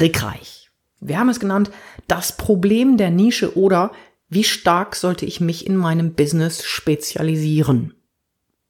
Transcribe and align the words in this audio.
trickreich. 0.00 0.70
Wir 1.00 1.18
haben 1.18 1.28
es 1.28 1.40
genannt, 1.40 1.70
das 2.08 2.34
Problem 2.38 2.96
der 2.96 3.10
Nische 3.10 3.54
oder 3.54 3.92
wie 4.30 4.44
stark 4.44 4.96
sollte 4.96 5.26
ich 5.26 5.42
mich 5.42 5.66
in 5.66 5.76
meinem 5.76 6.14
Business 6.14 6.64
spezialisieren? 6.64 7.92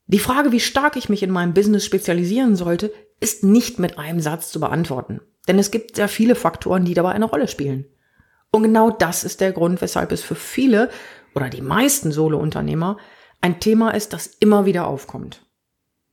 Die 0.09 0.19
Frage, 0.19 0.51
wie 0.51 0.59
stark 0.59 0.97
ich 0.97 1.09
mich 1.09 1.23
in 1.23 1.31
meinem 1.31 1.55
Business 1.55 1.85
spezialisieren 1.85 2.57
sollte, 2.57 2.93
ist 3.21 3.45
nicht 3.45 3.79
mit 3.79 3.97
einem 3.97 4.19
Satz 4.19 4.51
zu 4.51 4.59
beantworten. 4.59 5.21
Denn 5.47 5.61
es 5.61 5.71
gibt 5.71 5.95
sehr 5.95 6.09
viele 6.09 6.35
Faktoren, 6.35 6.85
die 6.85 6.95
dabei 6.95 7.13
eine 7.13 7.27
Rolle 7.27 7.47
spielen. 7.47 7.85
Und 8.51 8.65
genau 8.65 8.91
das 8.91 9.23
ist 9.23 9.41
der 9.41 9.53
Grund, 9.53 9.81
weshalb 9.81 10.11
es 10.11 10.23
für 10.23 10.35
viele 10.35 10.91
oder 11.37 11.49
die 11.49 11.63
meisten 11.63 12.11
Solo-Unternehmer 12.11 12.97
ein 13.41 13.61
Thema 13.61 13.93
ist, 13.93 14.13
das 14.15 14.27
immer 14.27 14.67
wieder 14.67 14.89
aufkommt. 14.89 15.47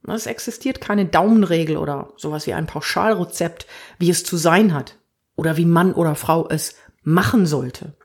Es 0.08 0.28
existiert 0.28 0.80
keine 0.80 1.06
Daumenregel 1.06 1.76
oder 1.76 2.14
sowas 2.18 2.46
wie 2.46 2.54
ein 2.54 2.68
Pauschalrezept, 2.68 3.66
wie 3.98 4.12
es 4.12 4.24
zu 4.24 4.38
sein 4.38 4.76
hat 4.76 4.96
oder 5.38 5.56
wie 5.56 5.66
Mann 5.66 5.94
oder 5.94 6.16
Frau 6.16 6.50
es 6.50 6.76
machen 7.04 7.46
sollte. 7.46 7.96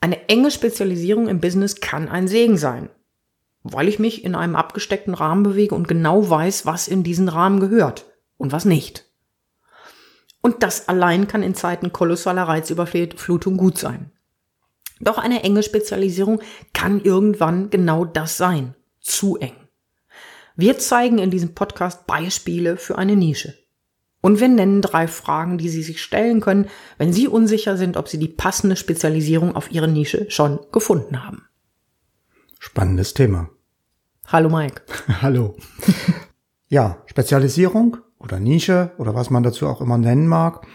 Eine 0.00 0.28
enge 0.28 0.50
Spezialisierung 0.50 1.28
im 1.28 1.40
Business 1.40 1.80
kann 1.80 2.08
ein 2.08 2.28
Segen 2.28 2.58
sein, 2.58 2.90
weil 3.62 3.88
ich 3.88 3.98
mich 3.98 4.24
in 4.24 4.34
einem 4.34 4.54
abgesteckten 4.54 5.14
Rahmen 5.14 5.42
bewege 5.42 5.74
und 5.74 5.88
genau 5.88 6.28
weiß, 6.28 6.66
was 6.66 6.88
in 6.88 7.02
diesen 7.02 7.30
Rahmen 7.30 7.60
gehört 7.60 8.04
und 8.36 8.52
was 8.52 8.66
nicht. 8.66 9.06
Und 10.42 10.62
das 10.62 10.88
allein 10.88 11.26
kann 11.26 11.42
in 11.42 11.54
Zeiten 11.54 11.92
kolossaler 11.92 12.44
Reizüberflutung 12.44 13.56
gut 13.56 13.78
sein. 13.78 14.12
Doch 15.00 15.18
eine 15.18 15.42
enge 15.42 15.62
Spezialisierung 15.62 16.40
kann 16.72 17.00
irgendwann 17.00 17.70
genau 17.70 18.04
das 18.04 18.36
sein. 18.36 18.74
Zu 19.00 19.36
eng. 19.36 19.56
Wir 20.54 20.78
zeigen 20.78 21.18
in 21.18 21.30
diesem 21.30 21.54
Podcast 21.54 22.06
Beispiele 22.06 22.76
für 22.76 22.96
eine 22.96 23.16
Nische. 23.16 23.54
Und 24.20 24.40
wir 24.40 24.48
nennen 24.48 24.82
drei 24.82 25.08
Fragen, 25.08 25.58
die 25.58 25.68
Sie 25.68 25.82
sich 25.82 26.02
stellen 26.02 26.40
können, 26.40 26.66
wenn 26.98 27.12
Sie 27.12 27.28
unsicher 27.28 27.76
sind, 27.76 27.96
ob 27.96 28.08
Sie 28.08 28.18
die 28.18 28.28
passende 28.28 28.76
Spezialisierung 28.76 29.54
auf 29.54 29.70
Ihre 29.70 29.88
Nische 29.88 30.26
schon 30.30 30.58
gefunden 30.72 31.24
haben. 31.24 31.46
Spannendes 32.58 33.14
Thema. 33.14 33.50
Hallo 34.26 34.48
Mike. 34.48 34.82
Hallo. 35.22 35.56
ja, 36.68 37.02
Spezialisierung 37.06 37.98
oder 38.18 38.40
Nische 38.40 38.90
oder 38.98 39.14
was 39.14 39.30
man 39.30 39.42
dazu 39.42 39.68
auch 39.68 39.80
immer 39.80 39.98
nennen 39.98 40.26
mag. 40.26 40.66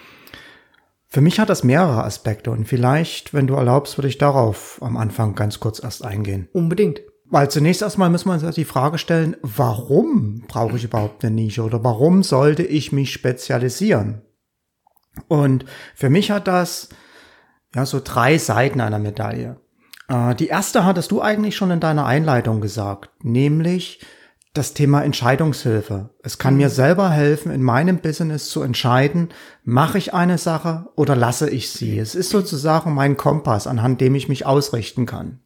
Für 1.07 1.19
mich 1.19 1.41
hat 1.41 1.49
das 1.49 1.65
mehrere 1.65 2.05
Aspekte 2.05 2.51
und 2.51 2.65
vielleicht, 2.65 3.33
wenn 3.33 3.47
du 3.47 3.55
erlaubst, 3.55 3.97
würde 3.97 4.07
ich 4.07 4.17
darauf 4.17 4.79
am 4.81 4.95
Anfang 4.95 5.35
ganz 5.35 5.59
kurz 5.59 5.83
erst 5.83 6.05
eingehen. 6.05 6.47
Unbedingt. 6.53 7.01
Weil 7.31 7.49
zunächst 7.49 7.81
erstmal 7.81 8.09
wir 8.09 8.27
uns 8.27 8.55
die 8.55 8.65
Frage 8.65 8.97
stellen, 8.97 9.37
warum 9.41 10.43
brauche 10.47 10.75
ich 10.75 10.83
überhaupt 10.83 11.23
eine 11.23 11.33
Nische 11.33 11.63
oder 11.63 11.81
warum 11.81 12.23
sollte 12.23 12.63
ich 12.63 12.91
mich 12.91 13.13
spezialisieren? 13.13 14.21
Und 15.29 15.63
für 15.95 16.09
mich 16.09 16.29
hat 16.29 16.47
das 16.47 16.89
ja 17.73 17.85
so 17.85 18.01
drei 18.03 18.37
Seiten 18.37 18.81
einer 18.81 18.99
Medaille. 18.99 19.61
Äh, 20.09 20.35
die 20.35 20.47
erste 20.47 20.83
hattest 20.83 21.11
du 21.11 21.21
eigentlich 21.21 21.55
schon 21.55 21.71
in 21.71 21.79
deiner 21.79 22.05
Einleitung 22.05 22.59
gesagt, 22.59 23.11
nämlich 23.23 24.05
das 24.53 24.73
Thema 24.73 25.01
Entscheidungshilfe. 25.01 26.09
Es 26.23 26.37
kann 26.37 26.57
mir 26.57 26.69
selber 26.69 27.09
helfen, 27.11 27.53
in 27.53 27.63
meinem 27.63 27.99
Business 27.99 28.49
zu 28.49 28.61
entscheiden, 28.61 29.29
mache 29.63 29.97
ich 29.97 30.13
eine 30.13 30.37
Sache 30.37 30.89
oder 30.97 31.15
lasse 31.15 31.49
ich 31.49 31.71
sie. 31.71 31.97
Es 31.97 32.13
ist 32.13 32.29
sozusagen 32.29 32.93
mein 32.93 33.15
Kompass, 33.15 33.67
anhand 33.67 34.01
dem 34.01 34.15
ich 34.15 34.27
mich 34.27 34.45
ausrichten 34.45 35.05
kann. 35.05 35.39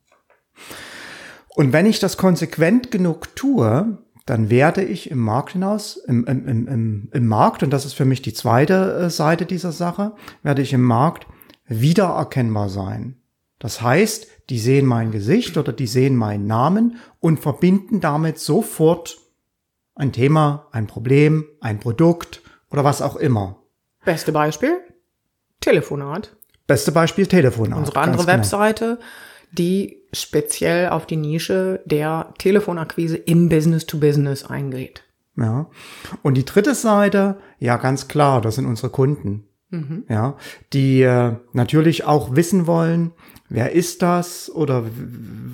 Und 1.55 1.71
wenn 1.71 1.85
ich 1.85 1.99
das 1.99 2.17
konsequent 2.17 2.91
genug 2.91 3.35
tue, 3.35 3.97
dann 4.25 4.49
werde 4.49 4.83
ich 4.83 5.09
im 5.09 5.19
Markt 5.19 5.53
hinaus, 5.53 5.95
im, 5.95 6.25
im, 6.25 6.67
im, 6.67 7.09
im 7.13 7.27
Markt, 7.27 7.63
und 7.63 7.69
das 7.69 7.85
ist 7.85 7.93
für 7.93 8.05
mich 8.05 8.21
die 8.21 8.33
zweite 8.33 9.05
äh, 9.05 9.09
Seite 9.09 9.45
dieser 9.45 9.71
Sache, 9.71 10.13
werde 10.43 10.61
ich 10.61 10.73
im 10.73 10.83
Markt 10.83 11.27
wiedererkennbar 11.67 12.69
sein. 12.69 13.21
Das 13.59 13.81
heißt, 13.81 14.27
die 14.49 14.59
sehen 14.59 14.85
mein 14.85 15.11
Gesicht 15.11 15.57
oder 15.57 15.71
die 15.71 15.87
sehen 15.87 16.15
meinen 16.15 16.45
Namen 16.45 16.97
und 17.19 17.39
verbinden 17.39 18.01
damit 18.01 18.37
sofort 18.37 19.17
ein 19.95 20.11
Thema, 20.11 20.67
ein 20.71 20.87
Problem, 20.87 21.45
ein 21.61 21.79
Produkt 21.79 22.41
oder 22.69 22.83
was 22.83 23.01
auch 23.01 23.15
immer. 23.15 23.63
Beste 24.03 24.31
Beispiel? 24.31 24.81
Telefonat. 25.61 26.35
Beste 26.67 26.91
Beispiel 26.91 27.27
Telefonat. 27.27 27.79
Unsere 27.79 27.99
andere 27.99 28.25
genau. 28.25 28.37
Webseite 28.37 28.99
die 29.51 30.04
speziell 30.21 30.89
auf 30.89 31.05
die 31.05 31.17
Nische 31.17 31.81
der 31.85 32.33
Telefonakquise 32.37 33.17
im 33.17 33.49
Business-to-Business 33.49 34.45
eingeht. 34.45 35.03
Ja. 35.37 35.69
Und 36.21 36.35
die 36.35 36.45
dritte 36.45 36.75
Seite, 36.75 37.37
ja, 37.59 37.77
ganz 37.77 38.07
klar, 38.07 38.41
das 38.41 38.55
sind 38.55 38.65
unsere 38.65 38.89
Kunden. 38.89 39.47
Mhm. 39.69 40.05
Ja, 40.07 40.37
die 40.73 41.01
äh, 41.01 41.33
natürlich 41.53 42.05
auch 42.05 42.35
wissen 42.35 42.67
wollen, 42.67 43.11
wer 43.49 43.71
ist 43.71 44.01
das 44.01 44.49
oder 44.49 44.83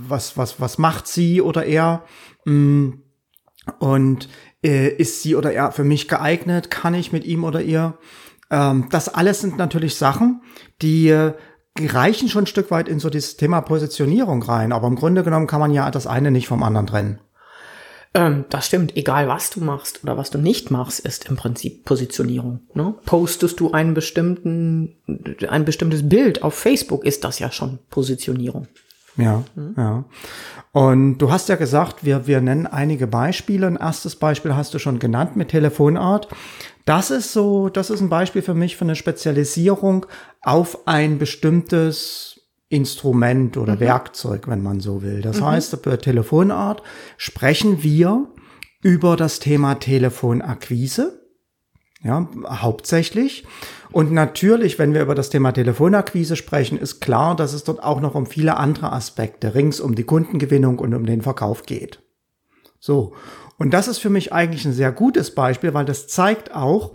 was, 0.08 0.38
was, 0.38 0.60
was 0.60 0.78
macht 0.78 1.08
sie 1.08 1.42
oder 1.42 1.66
er? 1.66 2.04
Mm, 2.46 2.92
und 3.80 4.30
äh, 4.64 4.90
ist 4.90 5.22
sie 5.22 5.36
oder 5.36 5.54
er 5.54 5.72
für 5.72 5.84
mich 5.84 6.08
geeignet? 6.08 6.70
Kann 6.70 6.94
ich 6.94 7.12
mit 7.12 7.26
ihm 7.26 7.44
oder 7.44 7.62
ihr? 7.62 7.98
Ähm, 8.50 8.88
das 8.92 9.10
alles 9.10 9.42
sind 9.42 9.58
natürlich 9.58 9.96
Sachen, 9.96 10.42
die 10.82 11.08
äh, 11.08 11.34
reichen 11.80 12.30
schon 12.30 12.44
ein 12.44 12.48
Stück 12.48 12.72
weit 12.72 12.88
in 12.88 13.00
so 13.00 13.10
dieses 13.10 13.38
Thema 13.38 13.62
Positionierung 13.62 14.44
rein, 14.44 14.72
aber 14.72 14.88
im 14.88 14.96
Grunde 14.96 15.24
genommen 15.24 15.48
kann 15.48 15.60
man 15.60 15.72
ja 15.72 15.90
das 15.92 16.08
eine 16.08 16.32
nicht 16.32 16.48
vom 16.48 16.64
anderen 16.64 16.88
trennen. 16.88 17.20
Ähm, 18.14 18.46
das 18.50 18.68
stimmt. 18.68 18.98
Egal 18.98 19.28
was 19.28 19.50
du 19.52 19.62
machst 19.62 20.04
oder 20.04 20.18
was 20.18 20.32
du 20.32 20.38
nicht 20.38 20.70
machst, 20.70 21.00
ist 21.00 21.30
im 21.30 21.38
Prinzip 21.38 21.86
Positionierung. 21.86 22.60
Ne? 22.74 22.94
Postest 23.06 23.60
du 23.60 23.72
einen 23.72 23.94
bestimmten, 23.94 24.98
ein 25.48 25.64
bestimmtes 25.64 26.08
Bild 26.08 26.44
auf 26.44 26.54
Facebook, 26.54 27.06
ist 27.06 27.24
das 27.24 27.40
ja 27.40 27.52
schon 27.52 27.80
Positionierung. 27.90 28.68
Ja, 29.18 29.44
mhm. 29.56 29.74
ja. 29.78 30.04
Und 30.72 31.18
du 31.18 31.32
hast 31.32 31.50
ja 31.50 31.56
gesagt, 31.56 32.06
wir, 32.06 32.28
wir 32.28 32.42
nennen 32.42 32.66
einige 32.66 33.08
Beispiele. 33.08 33.68
Ein 33.68 33.76
erstes 33.76 34.16
Beispiel 34.16 34.56
hast 34.56 34.74
du 34.74 34.80
schon 34.80 35.00
genannt 35.00 35.36
mit 35.36 35.50
Telefonart. 35.50 36.28
Das 36.86 37.12
ist 37.12 37.34
so, 37.34 37.70
das 37.70 37.90
ist 37.90 38.02
ein 38.02 38.10
Beispiel 38.10 38.42
für 38.42 38.54
mich 38.54 38.78
für 38.78 38.86
eine 38.86 38.96
Spezialisierung 38.96 40.06
auf 40.42 40.88
ein 40.88 41.18
bestimmtes 41.18 42.40
Instrument 42.70 43.58
oder 43.58 43.76
mhm. 43.76 43.80
Werkzeug, 43.82 44.48
wenn 44.48 44.64
man 44.64 44.80
so 44.80 45.02
will. 45.04 45.22
Das 45.22 45.42
mhm. 45.42 45.48
heißt, 45.48 45.82
bei 45.82 45.98
Telefonart 45.98 46.82
sprechen 47.18 47.84
wir 47.84 48.28
über 48.82 49.18
das 49.18 49.40
Thema 49.40 49.76
Telefonakquise. 49.76 51.20
Ja, 52.04 52.28
hauptsächlich. 52.48 53.46
Und 53.92 54.12
natürlich, 54.12 54.80
wenn 54.80 54.94
wir 54.94 55.02
über 55.02 55.16
das 55.16 55.30
Thema 55.30 55.52
Telefonakquise 55.52 56.36
sprechen, 56.36 56.78
ist 56.78 57.02
klar, 57.02 57.36
dass 57.36 57.54
es 57.54 57.64
dort 57.64 57.84
auch 57.84 58.00
noch 58.00 58.16
um 58.16 58.26
viele 58.26 58.58
andere 58.58 58.92
Aspekte 58.94 59.54
rings 59.54 59.80
um 59.80 59.96
die 59.96 60.06
Kundengewinnung 60.06 60.80
und 60.80 60.94
um 60.94 61.06
den 61.06 61.22
Verkauf 61.22 61.64
geht. 61.66 62.02
So. 62.80 63.14
Und 63.58 63.72
das 63.72 63.88
ist 63.88 64.00
für 64.00 64.10
mich 64.10 64.34
eigentlich 64.34 64.66
ein 64.66 64.74
sehr 64.74 64.92
gutes 64.92 65.36
Beispiel, 65.36 65.74
weil 65.74 65.86
das 65.86 66.08
zeigt 66.08 66.56
auch, 66.56 66.94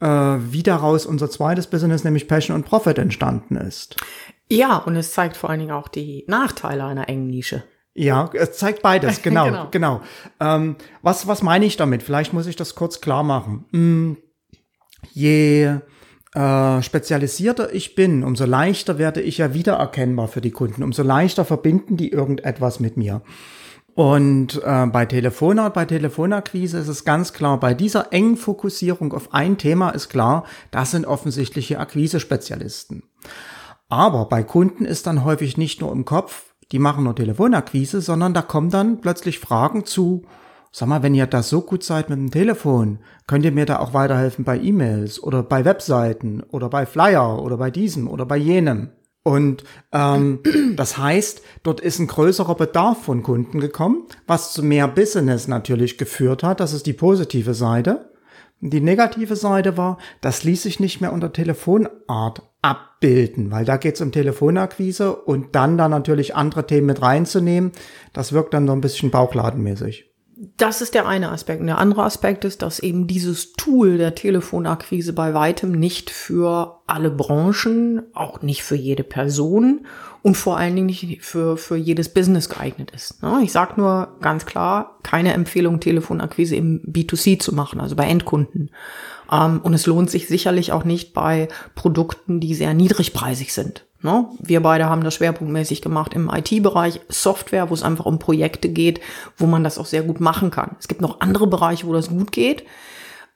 äh, 0.00 0.06
wie 0.06 0.62
daraus 0.62 1.04
unser 1.04 1.28
zweites 1.28 1.66
Business, 1.66 2.04
nämlich 2.04 2.28
Passion 2.28 2.54
und 2.54 2.64
Profit, 2.64 2.98
entstanden 2.98 3.56
ist. 3.56 3.96
Ja, 4.48 4.76
und 4.78 4.96
es 4.96 5.12
zeigt 5.12 5.36
vor 5.36 5.50
allen 5.50 5.60
Dingen 5.60 5.72
auch 5.72 5.88
die 5.88 6.24
Nachteile 6.28 6.84
einer 6.84 7.08
engen 7.08 7.26
Nische. 7.26 7.64
Ja, 7.92 8.30
es 8.34 8.52
zeigt 8.52 8.82
beides, 8.82 9.22
genau, 9.22 9.46
genau. 9.46 9.68
genau. 9.70 10.00
Ähm, 10.38 10.76
was, 11.02 11.26
was 11.26 11.42
meine 11.42 11.66
ich 11.66 11.76
damit? 11.76 12.02
Vielleicht 12.02 12.32
muss 12.32 12.46
ich 12.46 12.56
das 12.56 12.74
kurz 12.74 13.00
klar 13.00 13.22
machen. 13.22 13.64
Hm, 13.72 14.16
je 15.12 15.80
äh, 16.36 16.82
spezialisierter 16.82 17.74
ich 17.74 17.94
bin, 17.94 18.22
umso 18.22 18.44
leichter 18.44 18.98
werde 18.98 19.22
ich 19.22 19.38
ja 19.38 19.54
wiedererkennbar 19.54 20.28
für 20.28 20.42
die 20.42 20.50
Kunden, 20.50 20.82
umso 20.82 21.02
leichter 21.02 21.46
verbinden 21.46 21.96
die 21.96 22.12
irgendetwas 22.12 22.78
mit 22.78 22.98
mir. 22.98 23.22
Und 23.94 24.62
äh, 24.62 24.86
bei 24.86 25.06
Telefonat, 25.06 25.72
bei 25.72 25.86
Telefonakquise 25.86 26.78
ist 26.78 26.88
es 26.88 27.06
ganz 27.06 27.32
klar, 27.32 27.58
bei 27.58 27.72
dieser 27.72 28.12
engen 28.12 28.36
Fokussierung 28.36 29.14
auf 29.14 29.32
ein 29.32 29.56
Thema 29.56 29.88
ist 29.90 30.10
klar, 30.10 30.44
das 30.70 30.90
sind 30.90 31.06
offensichtliche 31.06 31.80
Akquise-Spezialisten. 31.80 33.04
Aber 33.88 34.26
bei 34.26 34.42
Kunden 34.42 34.84
ist 34.84 35.06
dann 35.06 35.24
häufig 35.24 35.56
nicht 35.56 35.80
nur 35.80 35.90
im 35.92 36.04
Kopf, 36.04 36.54
die 36.70 36.78
machen 36.78 37.04
nur 37.04 37.16
Telefonakquise, 37.16 38.02
sondern 38.02 38.34
da 38.34 38.42
kommen 38.42 38.68
dann 38.68 39.00
plötzlich 39.00 39.38
Fragen 39.38 39.86
zu 39.86 40.26
Sag 40.72 40.88
mal, 40.88 41.02
wenn 41.02 41.14
ihr 41.14 41.26
da 41.26 41.42
so 41.42 41.62
gut 41.62 41.82
seid 41.82 42.10
mit 42.10 42.18
dem 42.18 42.30
Telefon, 42.30 42.98
könnt 43.26 43.44
ihr 43.44 43.52
mir 43.52 43.66
da 43.66 43.78
auch 43.78 43.94
weiterhelfen 43.94 44.44
bei 44.44 44.58
E-Mails 44.58 45.22
oder 45.22 45.42
bei 45.42 45.64
Webseiten 45.64 46.42
oder 46.42 46.68
bei 46.68 46.86
Flyer 46.86 47.42
oder 47.42 47.56
bei 47.56 47.70
diesem 47.70 48.08
oder 48.08 48.26
bei 48.26 48.36
jenem. 48.36 48.90
Und 49.22 49.64
ähm, 49.92 50.40
das 50.76 50.98
heißt, 50.98 51.42
dort 51.62 51.80
ist 51.80 51.98
ein 51.98 52.06
größerer 52.06 52.54
Bedarf 52.54 53.02
von 53.02 53.22
Kunden 53.22 53.58
gekommen, 53.58 54.04
was 54.26 54.52
zu 54.52 54.62
mehr 54.62 54.86
Business 54.86 55.48
natürlich 55.48 55.98
geführt 55.98 56.42
hat. 56.42 56.60
Das 56.60 56.72
ist 56.72 56.86
die 56.86 56.92
positive 56.92 57.54
Seite. 57.54 58.12
Die 58.60 58.80
negative 58.80 59.36
Seite 59.36 59.76
war, 59.76 59.98
das 60.20 60.44
ließ 60.44 60.62
sich 60.62 60.80
nicht 60.80 61.00
mehr 61.00 61.12
unter 61.12 61.32
Telefonart 61.32 62.42
abbilden, 62.62 63.50
weil 63.50 63.64
da 63.64 63.76
geht 63.76 63.96
es 63.96 64.00
um 64.00 64.12
Telefonakquise 64.12 65.14
und 65.14 65.54
dann 65.54 65.76
da 65.76 65.88
natürlich 65.88 66.34
andere 66.34 66.66
Themen 66.66 66.86
mit 66.86 67.02
reinzunehmen, 67.02 67.72
das 68.12 68.32
wirkt 68.32 68.54
dann 68.54 68.66
so 68.66 68.72
ein 68.72 68.80
bisschen 68.80 69.10
bauchladenmäßig. 69.10 70.05
Das 70.58 70.82
ist 70.82 70.92
der 70.92 71.06
eine 71.06 71.30
Aspekt. 71.30 71.62
Und 71.62 71.66
der 71.66 71.78
andere 71.78 72.02
Aspekt 72.02 72.44
ist, 72.44 72.60
dass 72.60 72.78
eben 72.78 73.06
dieses 73.06 73.54
Tool 73.54 73.96
der 73.96 74.14
Telefonakquise 74.14 75.14
bei 75.14 75.32
weitem 75.32 75.72
nicht 75.72 76.10
für 76.10 76.82
alle 76.86 77.10
Branchen, 77.10 78.02
auch 78.12 78.42
nicht 78.42 78.62
für 78.62 78.76
jede 78.76 79.02
Person 79.02 79.86
und 80.20 80.36
vor 80.36 80.58
allen 80.58 80.76
Dingen 80.76 80.88
nicht 80.88 81.22
für, 81.22 81.56
für 81.56 81.76
jedes 81.76 82.12
Business 82.12 82.50
geeignet 82.50 82.90
ist. 82.90 83.20
Ich 83.42 83.52
sage 83.52 83.80
nur 83.80 84.16
ganz 84.20 84.44
klar, 84.44 84.98
keine 85.02 85.32
Empfehlung, 85.32 85.80
Telefonakquise 85.80 86.54
im 86.54 86.82
B2C 86.82 87.38
zu 87.38 87.54
machen, 87.54 87.80
also 87.80 87.96
bei 87.96 88.04
Endkunden. 88.04 88.70
Ähm, 89.32 89.60
und 89.62 89.72
es 89.72 89.86
lohnt 89.86 90.10
sich 90.10 90.28
sicherlich 90.28 90.70
auch 90.70 90.84
nicht 90.84 91.14
bei 91.14 91.48
Produkten, 91.74 92.40
die 92.40 92.54
sehr 92.54 92.74
niedrigpreisig 92.74 93.54
sind. 93.54 93.86
Ne? 94.06 94.30
Wir 94.38 94.62
beide 94.62 94.88
haben 94.88 95.02
das 95.02 95.16
schwerpunktmäßig 95.16 95.82
gemacht 95.82 96.14
im 96.14 96.30
IT-Bereich, 96.32 97.00
Software, 97.08 97.70
wo 97.70 97.74
es 97.74 97.82
einfach 97.82 98.06
um 98.06 98.20
Projekte 98.20 98.68
geht, 98.68 99.00
wo 99.36 99.46
man 99.46 99.64
das 99.64 99.78
auch 99.78 99.86
sehr 99.86 100.04
gut 100.04 100.20
machen 100.20 100.52
kann. 100.52 100.76
Es 100.78 100.86
gibt 100.86 101.00
noch 101.00 101.20
andere 101.20 101.48
Bereiche, 101.48 101.88
wo 101.88 101.92
das 101.92 102.08
gut 102.08 102.30
geht, 102.30 102.62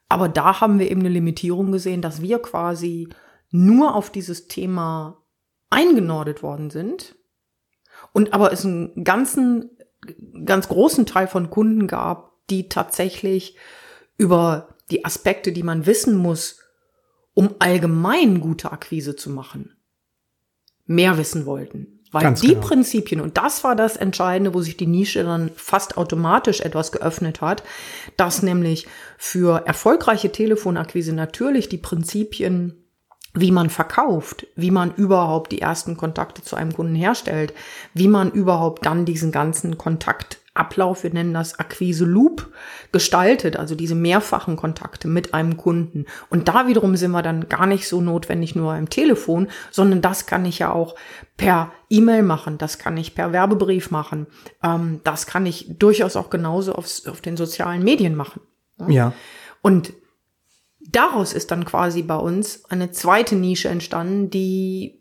aber 0.07 0.29
da 0.29 0.61
haben 0.61 0.79
wir 0.79 0.89
eben 0.89 1.01
eine 1.01 1.09
Limitierung 1.09 1.73
gesehen, 1.73 2.01
dass 2.01 2.21
wir 2.21 2.39
quasi 2.39 3.09
nur 3.49 3.95
auf 3.95 4.11
dieses 4.11 4.47
Thema 4.47 5.17
eingenordet 5.69 6.41
worden 6.41 6.69
sind 6.69 7.17
und 8.13 8.33
aber 8.33 8.53
es 8.53 8.63
einen 8.63 9.03
ganzen, 9.03 9.71
ganz 10.45 10.69
großen 10.69 11.05
Teil 11.05 11.27
von 11.27 11.49
Kunden 11.49 11.87
gab, 11.87 12.31
die 12.49 12.69
tatsächlich 12.69 13.57
über 14.15 14.69
die 14.89 15.03
Aspekte, 15.03 15.51
die 15.51 15.63
man 15.63 15.85
wissen 15.85 16.15
muss, 16.15 16.61
um 17.33 17.55
allgemein 17.59 18.39
gute 18.39 18.71
Akquise 18.71 19.17
zu 19.17 19.31
machen, 19.31 19.75
mehr 20.91 21.17
wissen 21.17 21.45
wollten. 21.45 21.99
Weil 22.11 22.23
Ganz 22.23 22.41
die 22.41 22.49
genau. 22.49 22.61
Prinzipien, 22.61 23.21
und 23.21 23.37
das 23.37 23.63
war 23.63 23.75
das 23.75 23.95
Entscheidende, 23.95 24.53
wo 24.53 24.61
sich 24.61 24.75
die 24.75 24.87
Nische 24.87 25.23
dann 25.23 25.49
fast 25.55 25.97
automatisch 25.97 26.59
etwas 26.59 26.91
geöffnet 26.91 27.39
hat, 27.39 27.63
dass 28.17 28.43
nämlich 28.43 28.85
für 29.17 29.65
erfolgreiche 29.65 30.31
Telefonakquise 30.31 31.13
natürlich 31.13 31.69
die 31.69 31.77
Prinzipien 31.77 32.81
wie 33.33 33.51
man 33.51 33.69
verkauft, 33.69 34.45
wie 34.55 34.71
man 34.71 34.93
überhaupt 34.93 35.53
die 35.53 35.61
ersten 35.61 35.95
Kontakte 35.95 36.41
zu 36.43 36.57
einem 36.57 36.73
Kunden 36.73 36.95
herstellt, 36.95 37.53
wie 37.93 38.09
man 38.09 38.29
überhaupt 38.29 38.85
dann 38.85 39.05
diesen 39.05 39.31
ganzen 39.31 39.77
Kontaktablauf, 40.53 41.03
wir 41.03 41.13
nennen 41.13 41.33
das 41.33 41.59
Akquise 41.59 42.05
Loop, 42.05 42.51
gestaltet, 42.91 43.55
also 43.55 43.75
diese 43.75 43.95
mehrfachen 43.95 44.57
Kontakte 44.57 45.07
mit 45.07 45.33
einem 45.33 45.57
Kunden. 45.57 46.05
Und 46.29 46.47
da 46.47 46.67
wiederum 46.67 46.95
sind 46.97 47.11
wir 47.11 47.21
dann 47.21 47.47
gar 47.47 47.65
nicht 47.65 47.87
so 47.87 48.01
notwendig 48.01 48.55
nur 48.55 48.75
im 48.75 48.89
Telefon, 48.89 49.47
sondern 49.71 50.01
das 50.01 50.25
kann 50.25 50.45
ich 50.45 50.59
ja 50.59 50.71
auch 50.71 50.95
per 51.37 51.71
E-Mail 51.89 52.23
machen, 52.23 52.57
das 52.57 52.77
kann 52.79 52.97
ich 52.97 53.15
per 53.15 53.31
Werbebrief 53.31 53.91
machen, 53.91 54.27
ähm, 54.63 54.99
das 55.03 55.25
kann 55.25 55.45
ich 55.45 55.77
durchaus 55.79 56.15
auch 56.15 56.29
genauso 56.29 56.73
aufs, 56.73 57.07
auf 57.07 57.21
den 57.21 57.37
sozialen 57.37 57.83
Medien 57.83 58.15
machen. 58.15 58.41
Ja. 58.77 58.89
ja. 58.89 59.13
Und 59.61 59.93
daraus 60.81 61.33
ist 61.33 61.51
dann 61.51 61.63
quasi 61.63 62.01
bei 62.01 62.17
uns 62.17 62.65
eine 62.65 62.91
zweite 62.91 63.35
Nische 63.35 63.69
entstanden, 63.69 64.29
die 64.29 65.00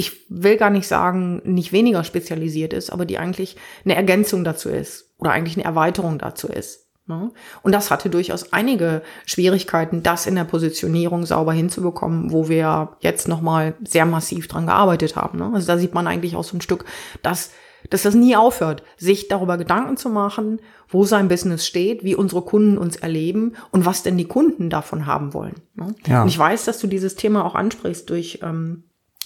ich 0.00 0.24
will 0.30 0.56
gar 0.56 0.70
nicht 0.70 0.88
sagen, 0.88 1.42
nicht 1.44 1.72
weniger 1.72 2.04
spezialisiert 2.04 2.72
ist, 2.72 2.88
aber 2.90 3.04
die 3.04 3.18
eigentlich 3.18 3.56
eine 3.84 3.96
Ergänzung 3.96 4.44
dazu 4.44 4.70
ist 4.70 5.12
oder 5.18 5.30
eigentlich 5.30 5.56
eine 5.56 5.66
Erweiterung 5.66 6.18
dazu 6.18 6.48
ist. 6.48 6.86
Ne? 7.06 7.30
Und 7.60 7.72
das 7.72 7.90
hatte 7.90 8.08
durchaus 8.08 8.54
einige 8.54 9.02
Schwierigkeiten, 9.26 10.02
das 10.02 10.26
in 10.26 10.36
der 10.36 10.44
Positionierung 10.44 11.26
sauber 11.26 11.52
hinzubekommen, 11.52 12.32
wo 12.32 12.48
wir 12.48 12.96
jetzt 13.00 13.28
nochmal 13.28 13.74
sehr 13.84 14.06
massiv 14.06 14.48
dran 14.48 14.64
gearbeitet 14.64 15.16
haben. 15.16 15.38
Ne? 15.38 15.50
Also 15.52 15.66
da 15.66 15.76
sieht 15.76 15.92
man 15.92 16.06
eigentlich 16.06 16.34
auch 16.34 16.44
so 16.44 16.56
ein 16.56 16.62
Stück, 16.62 16.86
dass 17.22 17.50
dass 17.88 18.02
das 18.02 18.14
nie 18.14 18.36
aufhört, 18.36 18.82
sich 18.98 19.28
darüber 19.28 19.56
Gedanken 19.56 19.96
zu 19.96 20.10
machen, 20.10 20.60
wo 20.86 21.04
sein 21.04 21.28
Business 21.28 21.66
steht, 21.66 22.04
wie 22.04 22.14
unsere 22.14 22.42
Kunden 22.42 22.76
uns 22.76 22.96
erleben 22.96 23.54
und 23.70 23.86
was 23.86 24.02
denn 24.02 24.18
die 24.18 24.26
Kunden 24.26 24.68
davon 24.68 25.06
haben 25.06 25.32
wollen. 25.32 25.54
Ne? 25.74 25.94
Ja. 26.06 26.22
Und 26.22 26.28
ich 26.28 26.38
weiß, 26.38 26.66
dass 26.66 26.78
du 26.78 26.86
dieses 26.86 27.14
Thema 27.14 27.42
auch 27.42 27.54
ansprichst 27.54 28.10
durch 28.10 28.40
ähm, 28.42 28.84